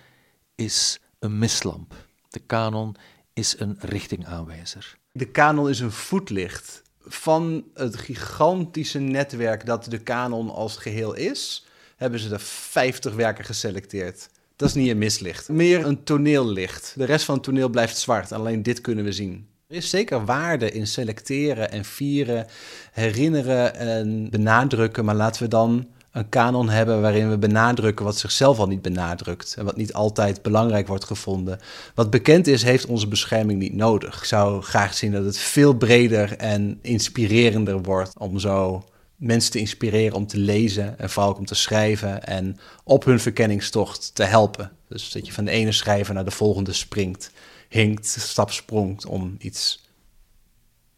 is 0.56 1.00
een 1.20 1.38
mislamp. 1.38 1.94
De 2.30 2.40
kanon 2.40 2.96
is 3.34 3.60
een 3.60 3.78
richtingaanwijzer. 3.80 4.98
De 5.12 5.26
kanon 5.26 5.70
is 5.70 5.80
een 5.80 5.92
voetlicht 5.92 6.82
van 7.00 7.64
het 7.74 7.96
gigantische 7.98 9.00
netwerk 9.00 9.66
dat 9.66 9.86
de 9.86 9.98
kanon 9.98 10.50
als 10.50 10.78
geheel 10.78 11.14
is. 11.14 11.66
Hebben 11.96 12.20
ze 12.20 12.34
er 12.34 12.40
50 12.40 13.16
werken 13.16 13.46
geselecteerd. 13.46 14.30
Dat 14.56 14.70
is 14.70 14.76
niet 14.76 14.90
een 14.90 14.98
mislicht, 14.98 15.50
meer 15.50 15.86
een 15.86 16.04
toneellicht. 16.04 16.94
De 16.96 17.06
rest 17.06 17.26
van 17.26 17.36
het 17.36 17.44
toneel 17.44 17.70
blijft 17.70 17.98
zwart, 17.98 18.32
alleen 18.32 18.64
dit 18.64 18.82
kunnen 18.82 19.04
we 19.04 19.12
zien. 19.12 19.48
Er 19.68 19.76
is 19.76 19.90
zeker 19.90 20.26
waarde 20.26 20.72
in 20.72 20.88
selecteren 20.88 21.72
en 21.72 21.86
vieren, 21.86 22.48
herinneren 22.92 23.76
en 23.76 24.30
benadrukken, 24.30 25.06
maar 25.06 25.16
laten 25.16 25.42
we 25.42 25.48
dan 25.48 25.88
een 26.18 26.30
kanon 26.30 26.70
hebben 26.70 27.02
waarin 27.02 27.30
we 27.30 27.38
benadrukken 27.38 28.06
wat 28.06 28.18
zichzelf 28.18 28.60
al 28.60 28.68
niet 28.68 28.82
benadrukt 28.82 29.56
en 29.58 29.66
wat 29.66 29.76
niet 29.76 29.94
altijd 29.94 30.42
belangrijk 30.42 30.88
wordt 30.88 31.04
gevonden. 31.04 31.60
Wat 31.96 32.10
bekend 32.10 32.48
is, 32.48 32.64
heeft 32.64 32.86
onze 32.86 33.08
bescherming 33.08 33.60
niet 33.60 33.74
nodig. 33.74 34.18
Ik 34.18 34.24
zou 34.24 34.62
graag 34.62 34.94
zien 34.94 35.12
dat 35.12 35.26
het 35.26 35.38
veel 35.38 35.74
breder 35.74 36.38
en 36.38 36.80
inspirerender 36.82 37.82
wordt 37.82 38.18
om 38.18 38.40
zo 38.40 38.84
mensen 39.16 39.52
te 39.52 39.60
inspireren 39.60 40.16
om 40.16 40.28
te 40.28 40.38
lezen 40.38 41.00
en 41.00 41.10
vooral 41.10 41.32
ook 41.32 41.38
om 41.38 41.46
te 41.46 41.56
schrijven 41.56 42.24
en 42.24 42.58
op 42.84 43.06
hun 43.06 43.20
verkenningstocht 43.20 44.16
te 44.16 44.24
helpen. 44.24 44.72
Dus 44.88 45.12
dat 45.12 45.26
je 45.26 45.34
van 45.34 45.46
de 45.46 45.52
ene 45.52 45.72
schrijver 45.72 46.14
naar 46.14 46.26
de 46.26 46.32
volgende 46.32 46.74
springt, 46.74 47.32
hinkt, 47.70 48.08
stapsprongt 48.08 49.06
om 49.06 49.36
iets 49.40 49.86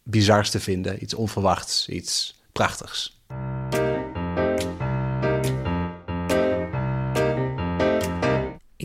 bizars 0.02 0.50
te 0.50 0.60
vinden, 0.60 1.02
iets 1.02 1.14
onverwachts, 1.14 1.88
iets 1.88 2.40
prachtigs. 2.52 3.18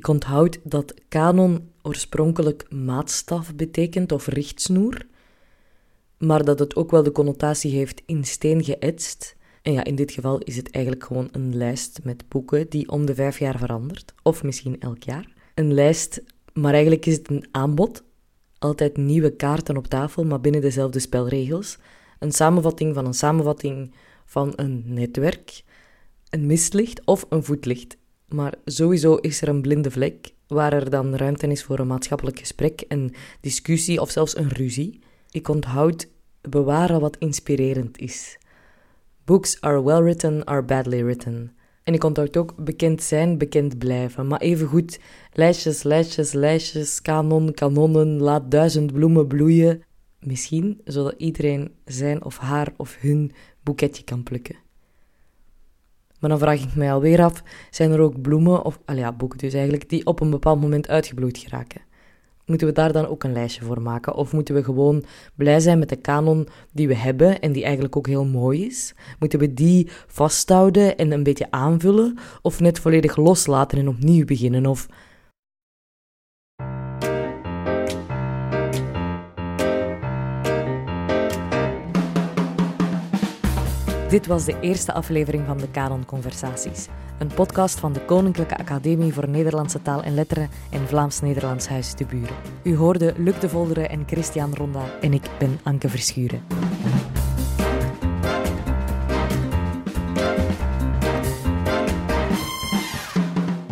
Ik 0.06 0.12
onthoud 0.12 0.60
dat 0.63 0.94
kanon 1.10 1.70
oorspronkelijk 1.82 2.72
maatstaf 2.72 3.56
betekent 3.56 4.12
of 4.12 4.28
richtsnoer, 4.28 5.06
maar 6.18 6.44
dat 6.44 6.60
het 6.60 6.76
ook 6.76 6.91
wel 6.91 7.04
de 7.04 7.12
connotatie 7.12 7.72
heeft 7.72 8.02
in 8.06 8.24
steen 8.24 8.63
geëtst. 8.63 9.36
En 9.62 9.74
ja, 9.74 9.84
in 9.84 9.96
dit 9.96 10.12
geval 10.12 10.39
is 10.39 10.56
het 10.56 10.72
eigenlijk 10.72 11.06
gewoon 11.06 11.30
een 11.32 11.56
lijst 11.56 12.00
met 12.04 12.28
boeken 12.28 12.70
die 12.70 12.89
om 12.89 13.06
de 13.06 13.15
vijf 13.15 13.39
jaar 13.39 13.58
verandert, 13.58 14.13
of 14.24 14.44
misschien 14.44 14.80
elk 14.80 15.04
jaar. 15.04 15.34
Een 15.56 15.74
lijst, 15.74 16.24
maar 16.54 16.74
eigenlijk 16.74 17.06
is 17.06 17.15
het 17.15 17.30
een 17.30 17.48
aanbod. 17.52 18.04
Altijd 18.60 18.98
nieuwe 18.98 19.36
kaarten 19.36 19.78
op 19.78 19.88
tafel, 19.88 20.24
maar 20.24 20.41
binnen 20.41 20.62
dezelfde 20.62 21.00
spelregels. 21.00 21.78
Een 22.20 22.32
samenvatting 22.32 22.94
van 22.94 23.06
een 23.06 23.13
samenvatting 23.13 23.94
van 24.26 24.54
een 24.56 24.84
netwerk, 24.86 25.63
een 26.30 26.46
mistlicht 26.46 27.06
of 27.06 27.26
een 27.30 27.44
voetlicht 27.44 27.98
Maar 28.36 28.54
sowieso 28.65 29.15
is 29.15 29.41
er 29.41 29.48
een 29.48 29.62
blinde 29.62 29.91
vlek 29.91 30.34
waar 30.48 30.74
er 30.74 30.89
dan 30.89 31.15
ruimte 31.15 31.48
is 31.48 31.63
voor 31.63 31.80
een 31.80 31.88
maatschappelijk 31.88 32.39
gesprek, 32.39 32.86
een 32.88 33.13
discussie 33.41 34.02
of 34.02 34.10
zelfs 34.10 34.38
een 34.38 34.50
ruzie. 34.50 35.00
Ik 35.32 35.48
onthoud 35.48 36.08
bewaren 36.41 37.00
wat 37.00 37.17
inspirerend 37.17 37.98
is. 37.98 38.38
Books 39.26 39.62
are 39.62 39.84
well 39.84 40.02
written, 40.02 40.45
are 40.48 40.63
badly 40.63 41.04
written. 41.04 41.56
En 41.84 41.93
ik 41.93 42.04
onthoud 42.04 42.38
ook 42.38 42.56
bekend 42.58 43.04
zijn, 43.04 43.38
bekend 43.38 43.78
blijven. 43.78 44.28
Maar 44.28 44.39
evengoed 44.39 45.00
lijstjes, 45.32 45.84
lijstjes, 45.84 46.34
lijstjes, 46.34 47.02
kanon, 47.02 47.54
kanonnen, 47.54 48.19
laat 48.19 48.52
duizend 48.52 48.93
bloemen 48.93 49.28
bloeien. 49.28 49.84
Misschien 50.19 50.82
zodat 50.84 51.13
iedereen 51.17 51.71
zijn 51.86 52.24
of 52.24 52.38
haar 52.38 52.74
of 52.78 52.98
hun 53.00 53.32
boeketje 53.63 54.04
kan 54.04 54.24
plukken. 54.24 54.64
Maar 56.26 56.38
dan 56.38 56.48
vraag 56.48 56.64
ik 56.64 56.76
mij 56.76 56.94
alweer 56.94 57.24
af, 57.24 57.44
zijn 57.70 57.92
er 57.92 58.00
ook 58.00 58.22
bloemen, 58.22 58.64
of 58.64 58.80
al 58.86 58.96
ja, 58.96 59.12
boeken 59.12 59.38
dus 59.38 59.54
eigenlijk, 59.54 59.90
die 59.90 60.06
op 60.06 60.20
een 60.20 60.30
bepaald 60.30 60.62
moment 60.62 60.88
uitgebloeid 60.88 61.38
geraken? 61.38 61.82
Moeten 62.46 62.68
we 62.68 62.74
daar 62.74 62.92
dan 62.92 63.08
ook 63.08 63.24
een 63.24 63.34
lijstje 63.34 63.64
voor 63.64 63.82
maken? 63.82 64.16
Of 64.16 64.34
moeten 64.34 64.56
we 64.56 64.64
gewoon 64.64 65.04
blij 65.36 65.60
zijn 65.60 65.80
met 65.80 65.90
de 65.90 65.96
kanon 65.96 66.48
die 66.72 66.88
we 66.88 66.96
hebben 66.96 67.40
en 67.40 67.52
die 67.52 67.64
eigenlijk 67.64 67.96
ook 67.96 68.08
heel 68.08 68.26
mooi 68.26 68.66
is? 68.66 68.94
Moeten 69.20 69.40
we 69.40 69.54
die 69.54 69.90
vasthouden 70.08 70.98
en 70.98 71.12
een 71.12 71.24
beetje 71.24 71.52
aanvullen? 71.52 72.18
Of 72.42 72.60
net 72.60 72.80
volledig 72.80 73.16
loslaten 73.16 73.78
en 73.78 73.88
opnieuw 73.88 74.26
beginnen? 74.26 74.66
Of 74.66 74.88
Dit 84.15 84.28
was 84.28 84.45
de 84.45 84.60
eerste 84.60 84.93
aflevering 84.93 85.45
van 85.45 85.58
de 85.58 85.71
Canon 85.71 86.06
Conversaties, 86.06 86.88
een 87.19 87.28
podcast 87.28 87.80
van 87.80 87.93
de 87.93 88.06
Koninklijke 88.06 88.58
Academie 88.58 89.13
voor 89.13 89.30
Nederlandse 89.30 89.82
Taal 89.82 90.04
en 90.04 90.13
Letteren 90.13 90.49
en 90.71 90.88
Vlaams-Nederlands 90.88 91.67
Huis 91.67 91.93
te 91.93 92.06
Buren. 92.06 92.36
U 92.63 92.75
hoorde 92.75 93.13
Luc 93.17 93.39
de 93.39 93.49
Volderen 93.49 93.89
en 93.89 94.04
Christian 94.08 94.54
Ronda 94.54 94.82
en 95.01 95.13
ik 95.13 95.30
ben 95.39 95.60
Anke 95.63 95.89
Verschuren. 95.89 96.43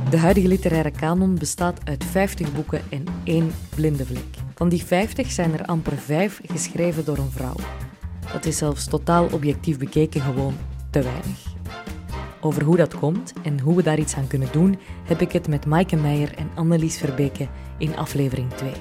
De 0.09 0.17
huidige 0.17 0.47
literaire 0.47 0.91
kanon 0.91 1.37
bestaat 1.37 1.79
uit 1.83 2.03
50 2.03 2.53
boeken 2.53 2.81
en 2.89 3.05
één 3.23 3.51
blinde 3.75 4.05
vlek. 4.05 4.35
Van 4.55 4.69
die 4.69 4.83
50 4.83 5.31
zijn 5.31 5.53
er 5.53 5.65
amper 5.65 5.97
5 5.97 6.41
geschreven 6.45 7.05
door 7.05 7.17
een 7.17 7.31
vrouw. 7.31 7.55
Dat 8.31 8.45
is 8.45 8.57
zelfs 8.57 8.85
totaal 8.85 9.27
objectief 9.31 9.77
bekeken 9.77 10.21
gewoon 10.21 10.53
te 10.89 11.01
weinig. 11.01 11.51
Over 12.41 12.63
hoe 12.63 12.77
dat 12.77 12.95
komt 12.95 13.33
en 13.43 13.59
hoe 13.59 13.75
we 13.75 13.83
daar 13.83 13.99
iets 13.99 14.15
aan 14.15 14.27
kunnen 14.27 14.47
doen, 14.51 14.79
heb 15.03 15.21
ik 15.21 15.31
het 15.31 15.47
met 15.47 15.65
Maaike 15.65 15.95
Meijer 15.95 16.33
en 16.35 16.49
Annelies 16.55 16.97
Verbeke 16.97 17.47
in 17.77 17.97
aflevering 17.97 18.53
2. 18.53 18.71